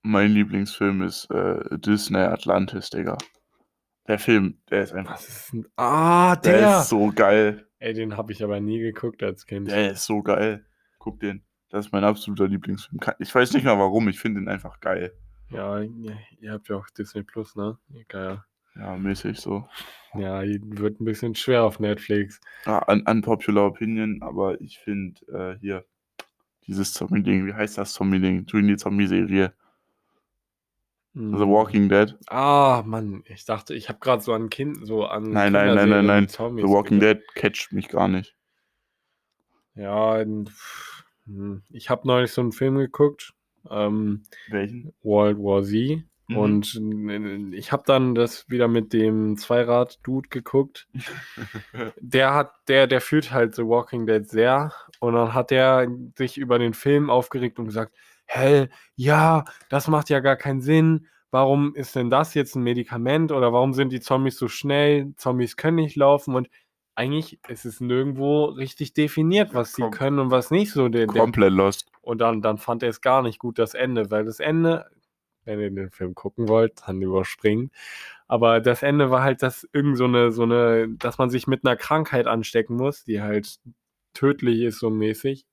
[0.00, 3.18] Mein Lieblingsfilm ist äh, Disney Atlantis, Digga.
[4.08, 5.20] Der Film, der ist einfach.
[5.20, 5.68] Ist denn?
[5.76, 6.80] Ah, Der der!
[6.80, 7.66] ist so geil.
[7.78, 9.70] Ey, den habe ich aber nie geguckt als Kind.
[9.70, 10.64] Der ist so geil.
[10.98, 11.42] Guck den.
[11.68, 12.98] Das ist mein absoluter Lieblingsfilm.
[13.18, 15.12] Ich weiß nicht mal warum, ich finde ihn einfach geil.
[15.50, 17.76] Ja, ihr, ihr habt ja auch Disney Plus, ne?
[18.08, 18.42] Geil.
[18.76, 19.68] Ja, mäßig so.
[20.14, 22.40] Ja, wird ein bisschen schwer auf Netflix.
[22.66, 25.84] Ja, un unpopular Opinion, aber ich finde äh, hier
[26.66, 28.46] dieses Zombie-Ding, wie heißt das Zombie-Ding?
[28.46, 29.52] Du in die Zombie-Serie.
[31.12, 31.34] The Mm.
[31.34, 32.16] Walking Dead.
[32.28, 35.88] Ah, Mann, ich dachte, ich habe gerade so an Kind, so an Nein, nein, nein,
[35.88, 36.20] nein, nein.
[36.22, 37.22] mit The Zombies Walking gedacht.
[37.22, 38.36] Dead catcht mich gar nicht.
[39.74, 43.34] Ja, hm, ich habe neulich so einen Film geguckt,
[43.68, 44.92] ähm, Welchen?
[45.02, 46.04] World War Z.
[46.30, 46.36] Mhm.
[46.36, 46.80] Und
[47.52, 50.86] äh, ich habe dann das wieder mit dem Zweirad-Dude geguckt.
[52.00, 54.72] Der hat, der, der fühlt halt The Walking Dead sehr.
[55.00, 57.94] Und dann hat er sich über den Film aufgeregt und gesagt,
[58.26, 61.06] hä, ja, das macht ja gar keinen Sinn.
[61.30, 63.30] Warum ist denn das jetzt ein Medikament?
[63.32, 65.12] Oder warum sind die Zombies so schnell?
[65.16, 66.34] Zombies können nicht laufen.
[66.34, 66.48] Und
[66.96, 70.88] eigentlich ist es nirgendwo richtig definiert, was sie Kom- können und was nicht so.
[70.88, 71.90] Der, der, Komplett lost.
[72.02, 74.86] und dann, dann fand er es gar nicht gut, das Ende, weil das Ende,
[75.44, 77.70] wenn ihr den Film gucken wollt, dann überspringen.
[78.28, 81.64] Aber das Ende war halt, dass irgend so eine, so eine, dass man sich mit
[81.64, 83.58] einer Krankheit anstecken muss, die halt
[84.14, 85.46] tödlich ist, so mäßig,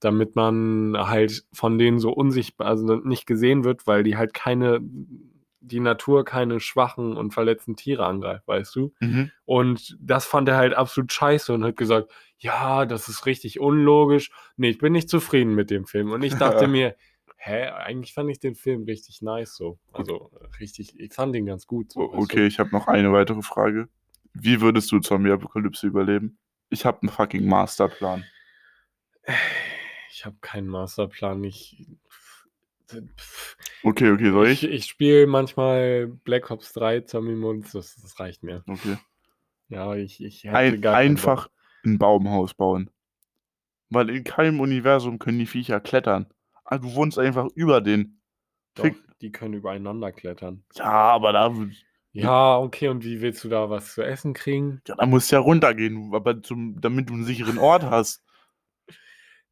[0.00, 4.80] damit man halt von denen so unsichtbar, also nicht gesehen wird, weil die halt keine,
[5.60, 8.92] die Natur keine schwachen und verletzten Tiere angreift, weißt du?
[9.00, 9.30] Mhm.
[9.44, 14.30] Und das fand er halt absolut scheiße und hat gesagt, ja, das ist richtig unlogisch.
[14.56, 16.12] Nee, ich bin nicht zufrieden mit dem Film.
[16.12, 16.94] Und ich dachte mir,
[17.36, 19.78] hä, eigentlich fand ich den Film richtig nice so.
[19.92, 20.30] Also
[20.60, 21.92] richtig, ich fand ihn ganz gut.
[21.92, 23.88] So, O- weißt Okay, ich habe noch eine weitere Frage.
[24.34, 26.38] Wie würdest du Zombie-Apokalypse überleben?
[26.68, 28.24] Ich habe einen fucking Masterplan.
[30.10, 31.44] Ich habe keinen Masterplan.
[31.44, 31.86] Ich,
[33.82, 34.70] Okay, okay, soll ich, ich?
[34.70, 38.64] ich spiele manchmal Black Ops 3 Zombie Modus, das, das reicht mir.
[38.66, 38.96] Okay.
[39.68, 41.48] Ja, ich, ich hätte Ein, einfach
[41.84, 42.90] ein Baumhaus bauen.
[43.90, 46.32] Weil in keinem Universum können die Viecher klettern.
[46.66, 48.20] Ah, du wohnst einfach über den.
[48.74, 48.90] Doch,
[49.20, 50.64] die können übereinander klettern.
[50.74, 51.54] Ja, aber da,
[52.12, 54.82] Ja, okay, und wie willst du da was zu essen kriegen?
[54.88, 58.22] ja, da musst du ja runtergehen, aber zum, damit du einen sicheren Ort hast.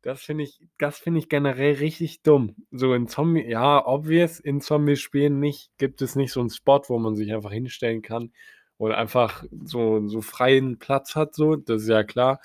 [0.02, 2.54] Das finde ich, das finde ich generell richtig dumm.
[2.70, 6.98] So in Zombie, ja, obvious, in Zombie-Spielen nicht, gibt es nicht so einen Spot, wo
[6.98, 8.32] man sich einfach hinstellen kann
[8.76, 12.40] oder einfach so, so freien Platz hat, so, das ist ja klar.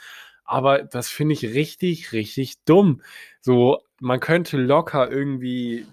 [0.50, 3.02] Aber das finde ich richtig, richtig dumm.
[3.40, 5.86] So, man könnte locker irgendwie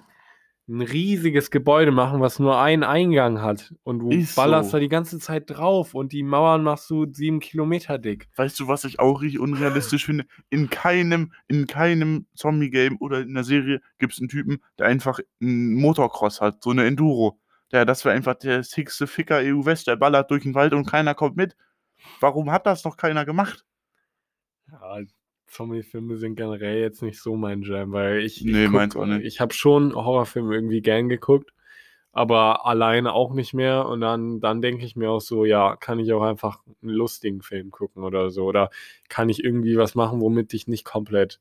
[0.67, 3.75] ein riesiges Gebäude machen, was nur einen Eingang hat.
[3.85, 4.79] Und du Ist ballerst so.
[4.79, 8.29] da die ganze Zeit drauf und die Mauern machst du sieben Kilometer dick.
[8.35, 10.25] Weißt du, was ich auch richtig unrealistisch finde?
[10.49, 15.21] In keinem, in keinem Zombie-Game oder in der Serie gibt es einen Typen, der einfach
[15.41, 17.39] einen Motocross hat, so eine Enduro.
[17.73, 21.15] Der, das wäre einfach der sixte Ficker EU-West, der ballert durch den Wald und keiner
[21.15, 21.57] kommt mit.
[22.21, 23.67] Warum hat das noch keiner gemacht?
[24.81, 25.01] Ja,
[25.47, 29.25] Zombie-Filme sind generell jetzt nicht so mein Jam, weil ich, Nee, ich, meins auch nicht.
[29.25, 31.53] ich habe schon Horrorfilme irgendwie gern geguckt,
[32.13, 33.87] aber alleine auch nicht mehr.
[33.87, 37.43] Und dann, dann denke ich mir auch so, ja, kann ich auch einfach einen lustigen
[37.43, 38.45] Film gucken oder so.
[38.45, 38.71] Oder
[39.09, 41.41] kann ich irgendwie was machen, womit ich nicht komplett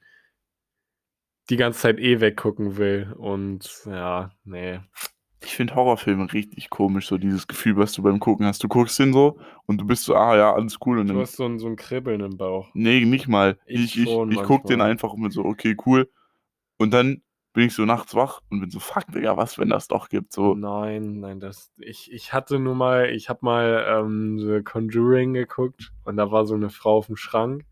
[1.49, 3.13] die ganze Zeit eh weggucken will.
[3.17, 4.79] Und ja, nee.
[5.45, 8.63] Ich finde Horrorfilme richtig komisch, so dieses Gefühl, was du beim Gucken hast.
[8.63, 9.37] Du guckst den so
[9.67, 10.99] und du bist so, ah ja, alles cool.
[10.99, 12.69] Und Du hast so ein, so ein Kribbeln im Bauch.
[12.73, 13.57] nee, nicht mal.
[13.65, 16.09] Ich Ich, ich, ich guck den einfach und bin so, okay, cool.
[16.77, 17.21] Und dann
[17.53, 20.33] bin ich so nachts wach und bin so, fuck, Digga, was, wenn das doch gibt?
[20.33, 21.71] So, Nein, nein, das.
[21.77, 26.45] Ich, ich hatte nur mal, ich habe mal ähm, The Conjuring geguckt und da war
[26.45, 27.63] so eine Frau auf dem Schrank.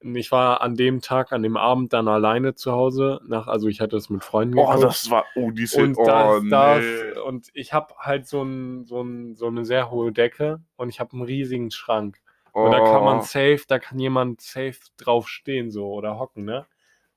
[0.00, 3.20] Ich war an dem Tag, an dem Abend dann alleine zu Hause.
[3.26, 4.84] Nach, also ich hatte es mit Freunden oh, geguckt.
[4.84, 7.20] das war, oh, die Szene, und oh, das, das, nee.
[7.20, 11.00] und ich habe halt so, ein, so, ein, so eine sehr hohe Decke und ich
[11.00, 12.20] habe einen riesigen Schrank.
[12.52, 13.22] Und da kann man Oh.
[13.22, 16.66] safe, da kann jemand safe drauf stehen so oder hocken, ne?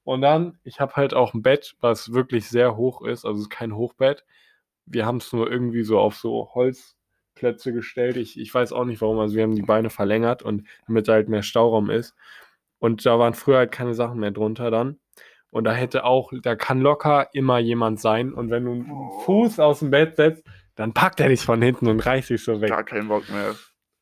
[0.04, 3.44] Und dann, ich habe halt auch ein Bett, was wirklich sehr hoch ist, also es
[3.44, 4.26] ist kein Hochbett.
[4.86, 8.18] Wir haben es nur irgendwie so auf so Holzklötze gestellt.
[8.18, 11.14] Ich, ich weiß auch nicht warum, also wir haben die Beine verlängert und damit da
[11.14, 12.16] halt mehr Stauraum ist.
[12.82, 15.00] Und da waren früher halt keine Sachen mehr drunter dann.
[15.52, 18.34] Und da hätte auch, da kann locker immer jemand sein.
[18.34, 19.20] Und wenn du einen Oh.
[19.20, 20.44] Fuß aus dem Bett setzt,
[20.76, 22.70] dann packt er dich von hinten und reißt dich so weg.
[22.70, 23.54] Gar keinen Bock mehr.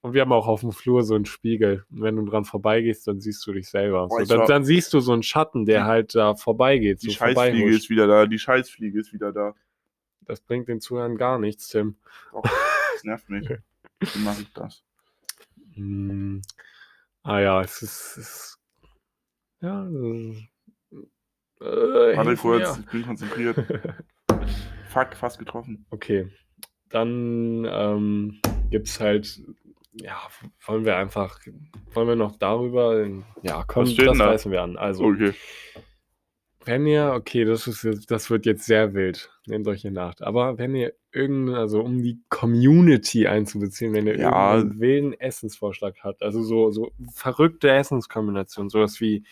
[0.01, 1.83] Und wir haben auch auf dem Flur so einen Spiegel.
[1.91, 4.07] Und wenn du dran vorbeigehst, dann siehst du dich selber.
[4.07, 7.01] Boah, So, dann, dann siehst du so einen Schatten, der halt da vorbeigeht.
[7.01, 9.55] Die so Scheißfliege ist wieder da, die Scheißfliege ist wieder da.
[10.21, 11.97] Das bringt den Zuhörern gar nichts, Tim.
[12.31, 13.49] Doch, das nervt mich.
[13.99, 14.83] Wie mache ich das?
[15.73, 16.41] Hm.
[17.23, 18.15] Ah ja, es ist.
[18.15, 18.58] Es ist
[19.61, 19.87] ja.
[21.61, 23.57] Äh, Warte kurz, ich bin konzentriert.
[24.89, 25.85] Fuck, fast getroffen.
[25.89, 26.27] Okay.
[26.89, 28.39] Dann ähm,
[28.69, 29.41] gibt es halt.
[29.93, 30.17] Ja,
[30.65, 31.39] wollen wir einfach.
[31.93, 33.05] Wollen wir noch darüber?
[33.41, 34.25] Ja, komm, das da?
[34.25, 34.77] reißen wir an.
[34.77, 35.05] Also.
[35.05, 35.33] Okay.
[36.65, 40.21] Wenn ihr, okay, das ist das wird jetzt sehr wild, nehmt euch in Acht.
[40.21, 44.55] Aber wenn ihr irgendeinen, also um die Community einzubeziehen, wenn ihr Ja.
[44.55, 49.23] irgendeinen wilden Essensvorschlag habt, also so, so verrückte Essenskombinationen, sowas wie,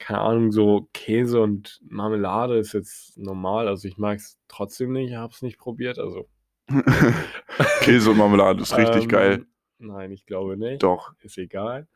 [0.00, 5.14] keine Ahnung, so Käse und Marmelade ist jetzt normal, also ich mag es trotzdem nicht,
[5.14, 6.28] habe es nicht probiert, also.
[7.80, 9.46] Käse und Marmelade ist richtig ähm, geil.
[9.78, 11.12] Nein, ich glaube nicht Doch.
[11.20, 11.86] ist egal.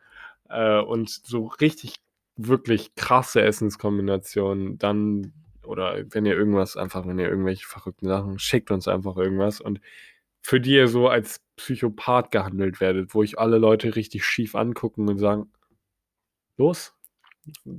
[0.48, 1.96] Äh, und so richtig,
[2.36, 5.32] wirklich krasse Essenskombinationen, dann,
[5.64, 9.80] oder wenn ihr irgendwas einfach, wenn ihr irgendwelche verrückten Sachen, schickt uns einfach irgendwas und
[10.42, 15.08] für die ihr so als Psychopath gehandelt werdet, wo ich alle Leute richtig schief angucken
[15.08, 15.50] und sagen,
[16.58, 16.94] los.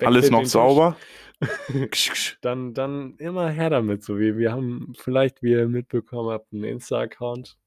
[0.01, 0.97] Alles noch sauber?
[2.41, 6.63] Dann, dann immer her damit, so wie wir haben vielleicht, wie ihr mitbekommen habt, einen
[6.63, 7.57] Insta-Account.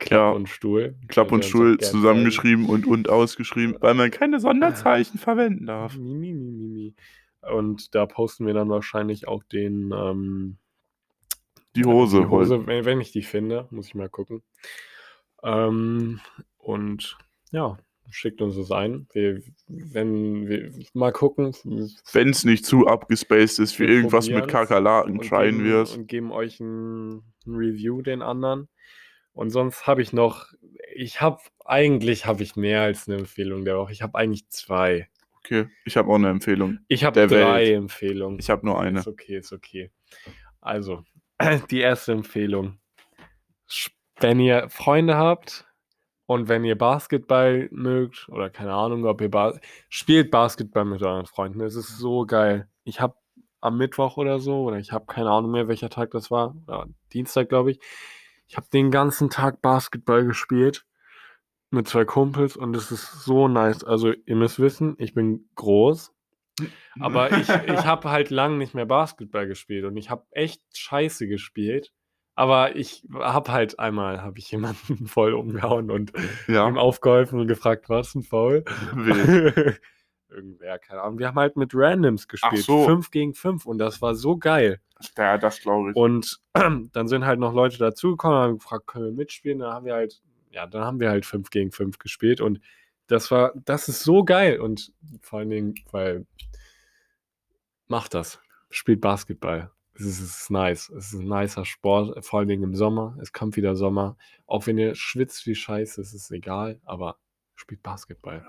[0.00, 0.30] Klapp Ja.
[0.30, 0.96] und Stuhl.
[1.08, 5.96] Klapp und Stuhl zusammengeschrieben und und ausgeschrieben, weil man keine Sonderzeichen verwenden darf.
[5.96, 10.56] Und da posten wir dann wahrscheinlich auch den ähm,
[11.76, 12.20] Die Hose.
[12.22, 14.42] die Hose wenn, wenn ich die finde, muss ich mal gucken.
[15.42, 16.20] Ähm,
[16.58, 17.16] und
[17.52, 17.78] ja,
[18.10, 19.06] schickt uns das ein.
[19.12, 21.54] Wir, wenn wir mal gucken.
[22.12, 25.96] Wenn es nicht zu abgespaced ist, Wir irgendwas mit Kakerlaken tryen geben, wirst.
[25.96, 28.68] und geben euch ein, ein Review den anderen.
[29.32, 30.46] Und sonst habe ich noch,
[30.94, 33.92] ich habe, eigentlich habe ich mehr als eine Empfehlung der Woche.
[33.92, 35.08] Ich habe eigentlich zwei.
[35.38, 36.78] Okay, ich habe auch eine Empfehlung.
[36.88, 37.76] Ich habe drei Welt.
[37.76, 38.38] Empfehlungen.
[38.38, 39.00] Ich habe nur eine.
[39.00, 39.90] Ist okay, ist okay.
[40.60, 41.04] Also,
[41.70, 42.78] die erste Empfehlung.
[44.20, 45.66] Wenn ihr Freunde habt
[46.26, 49.58] und wenn ihr Basketball mögt oder keine Ahnung, ob ihr ba
[49.88, 51.60] spielt Basketball mit euren Freunden.
[51.60, 52.68] Es ist so geil.
[52.84, 53.16] Ich habe
[53.60, 56.86] am Mittwoch oder so, oder ich habe keine Ahnung mehr, welcher Tag das war, oder
[57.12, 57.80] Dienstag, glaube ich.
[58.46, 60.84] Ich habe den ganzen Tag Basketball gespielt
[61.70, 63.82] mit zwei Kumpels und es ist so nice.
[63.82, 66.12] Also ihr müsst wissen, ich bin groß,
[67.00, 67.48] aber ich, ich
[67.86, 71.92] habe halt lang nicht mehr Basketball gespielt und ich habe echt scheiße gespielt.
[72.36, 74.76] Aber ich habe halt einmal, habe ich jemanden
[75.06, 76.12] voll umgehauen und
[76.48, 76.68] Ja.
[76.68, 78.64] ihm aufgeholfen und gefragt, was ein Foul?
[80.28, 81.18] Irgendwer, keine Ahnung.
[81.18, 82.64] Wir haben halt mit Randoms gespielt.
[82.64, 82.84] so.
[82.84, 84.80] Fünf gegen fünf und das war so geil.
[85.16, 85.96] Ja, das glaube ich.
[85.96, 86.40] Und
[86.92, 89.60] dann sind halt noch Leute dazugekommen, haben gefragt, können wir mitspielen?
[89.60, 90.20] Dann haben wir halt,
[90.50, 92.60] ja, dann haben wir halt 5 gegen 5 gespielt und
[93.06, 96.26] das war, das ist so geil und vor allen Dingen, weil
[97.86, 99.70] macht das, spielt Basketball.
[99.96, 100.88] Es ist, nice.
[100.90, 103.16] Es ist ein nicer Sport, vor allen Dingen im Sommer.
[103.22, 104.16] Es kommt wieder Sommer.
[104.46, 107.18] Auch wenn ihr schwitzt wie scheiße, es ist egal, aber
[107.54, 108.44] spielt Basketball.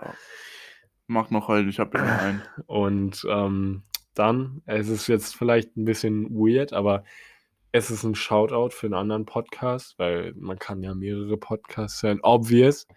[1.08, 2.42] Mach noch halt, ich habe ja noch einen.
[2.66, 3.84] Und ähm,
[4.16, 7.04] dann, es ist jetzt vielleicht ein bisschen weird, aber
[7.72, 12.22] es ist ein Shoutout für einen anderen Podcast, weil man kann ja mehrere Podcasts hören,
[12.24, 12.88] obvious.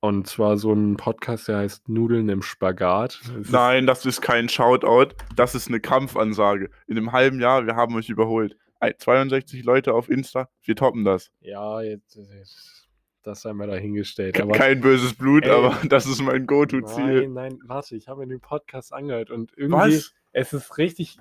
[0.00, 3.20] Und zwar so ein Podcast, der heißt Nudeln im Spagat.
[3.40, 6.70] Ist- Nein, das ist kein Shoutout, das ist eine Kampfansage.
[6.86, 8.56] In einem halben Jahr, wir haben euch überholt.
[8.78, 11.32] Ein- 62 Leute auf Insta, wir toppen das.
[11.40, 12.88] Ja, jetzt, jetzt
[13.24, 14.40] das sei mal dahingestellt.
[14.40, 15.50] Aber Kein böses Blut, Ey.
[15.50, 17.22] aber das ist mein Go-To-Ziel.
[17.28, 20.14] nein, nein, warte, ich habe mir den Podcast angehört und irgendwie, Was?
[20.32, 21.18] es ist richtig,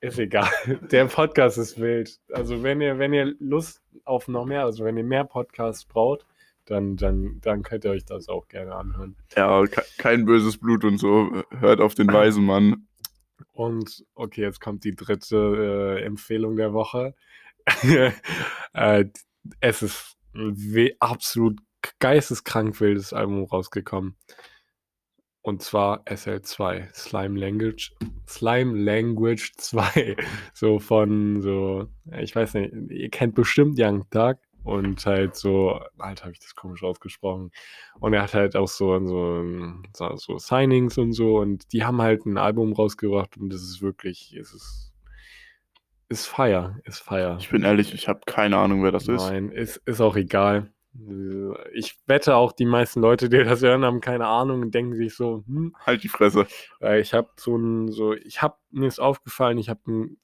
[0.00, 0.48] ist egal.
[0.90, 2.18] Der Podcast ist wild.
[2.32, 6.26] Also wenn ihr, wenn ihr Lust auf noch mehr, also wenn ihr mehr Podcasts braucht,
[6.66, 9.16] dann, dann, dann könnt ihr euch das auch gerne anhören.
[9.36, 11.42] Ja, ke kein böses Blut und so.
[11.50, 12.86] Hört auf den weisen Mann.
[13.52, 17.14] Und okay, jetzt kommt die dritte äh, Empfehlung der Woche.
[18.72, 19.04] äh,
[19.60, 21.60] es ist ein absolut
[21.98, 24.16] geisteskrank wildes Album rausgekommen.
[25.42, 27.92] Und zwar SL2, Slime Language,
[28.26, 30.16] Slime Language 2.
[30.54, 31.88] So von so,
[32.18, 36.54] ich weiß nicht, ihr kennt bestimmt Young Thug und halt so, halt habe ich das
[36.54, 37.50] komisch ausgesprochen.
[38.00, 39.44] Und er hat halt auch so, so,
[40.16, 44.34] so, Signings und so und die haben halt ein Album rausgebracht und das ist wirklich,
[44.34, 44.92] es ist,
[46.08, 47.36] ist Fire, ist Fire.
[47.38, 49.22] Ich bin ehrlich, ich habe keine Ahnung, wer das ist.
[49.22, 50.72] Nein, ist, ist auch egal.
[51.72, 55.16] Ich wette auch, die meisten Leute, die das hören, haben keine Ahnung und denken sich
[55.16, 56.46] so, hm, Halt die Fresse.
[56.78, 60.18] weil ich habe so ein, so, ich habe, mir ist aufgefallen, ich habe einen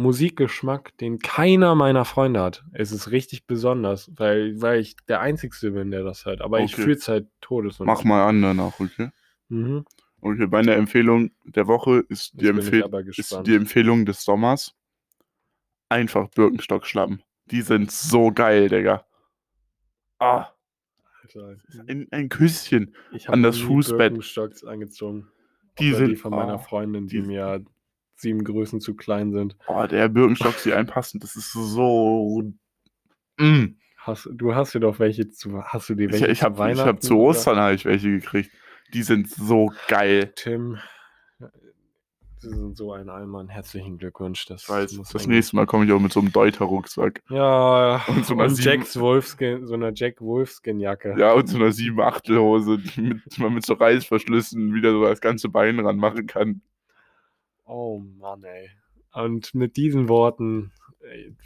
[0.00, 2.64] Musikgeschmack, den keiner meiner Freunde hat.
[2.72, 6.40] Es ist richtig besonders, weil, weil ich der Einzige bin, der das hört.
[6.40, 6.82] Aber ich Okay.
[6.82, 7.78] fühle es halt todes.
[7.80, 9.10] und- Mach mal an danach, okay?
[9.48, 9.84] Mhm.
[10.22, 14.74] Okay, meine Empfehlung der Woche ist die, ich aber ist die Empfehlung des Sommers.
[15.88, 17.22] Einfach Birkenstock-Schlappen.
[17.46, 19.04] Die sind so geil, Digga.
[20.18, 20.48] Ah,
[21.86, 22.94] ein, ein Küsschen.
[23.12, 23.98] ich an das Fußbett.
[24.12, 25.28] Birkenstocks angezogen.
[25.78, 27.64] Die sind die von meiner oh, Freundin, die, die- mir
[28.20, 29.56] sieben Größen zu klein sind.
[29.66, 32.42] Oh, der Birkenstock, die einpassen, das ist so.
[33.38, 33.76] Mm.
[33.98, 35.62] Hast, du hast dir doch welche zu.
[35.62, 36.88] Hast du die Ich, welche ich zu habe ich Weihnachten?
[36.88, 37.18] hab zu?
[37.18, 38.50] Ostern hab ich welche gekriegt.
[38.94, 40.32] Die sind so geil.
[40.36, 40.78] Tim,
[42.42, 43.50] Sie sind so ein Allmann.
[43.50, 44.46] Herzlichen Glückwunsch.
[44.46, 47.20] Das, Ich weiß, muss das nächste Mal komme ich auch mit so einem Deuter-Rucksack.
[47.28, 51.16] Ja, Und und, so einer Jacks Wolfskin, so einer Jack Wolfskin-Jacke.
[51.18, 55.20] Ja, und so einer 7-8-Hose, die, mit, die man mit so Reißverschlüssen wieder so das
[55.20, 56.62] ganze Bein ranmachen kann.
[57.70, 58.68] Oh Mann, ey.
[59.12, 61.36] Und mit diesen Worten, ey,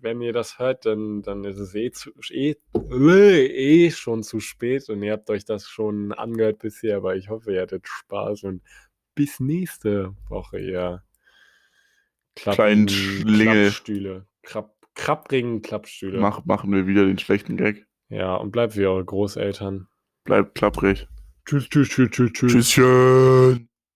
[0.00, 2.56] wenn ihr das hört, dann, dann ist es eh, zu, eh,
[2.90, 7.28] äh, eh schon zu spät und ihr habt euch das schon angehört bisher, aber ich
[7.28, 8.62] hoffe, ihr hattet Spaß und
[9.14, 11.02] bis nächste Woche, ihr
[12.34, 13.70] Kleinen Schlingel.
[13.70, 14.26] Klappstühle.
[14.42, 16.18] Krabb, krabbrigen Klappstühle.
[16.18, 17.86] Mach, machen wir wieder den schlechten Gag.
[18.08, 19.86] Ja, und bleibt wie eure Großeltern.
[20.24, 21.08] Bleibt klapprig.
[21.46, 22.52] Tschüss, tschüss, tschüss, tschüss, tschüss.
[22.52, 23.68] Tschüsschen.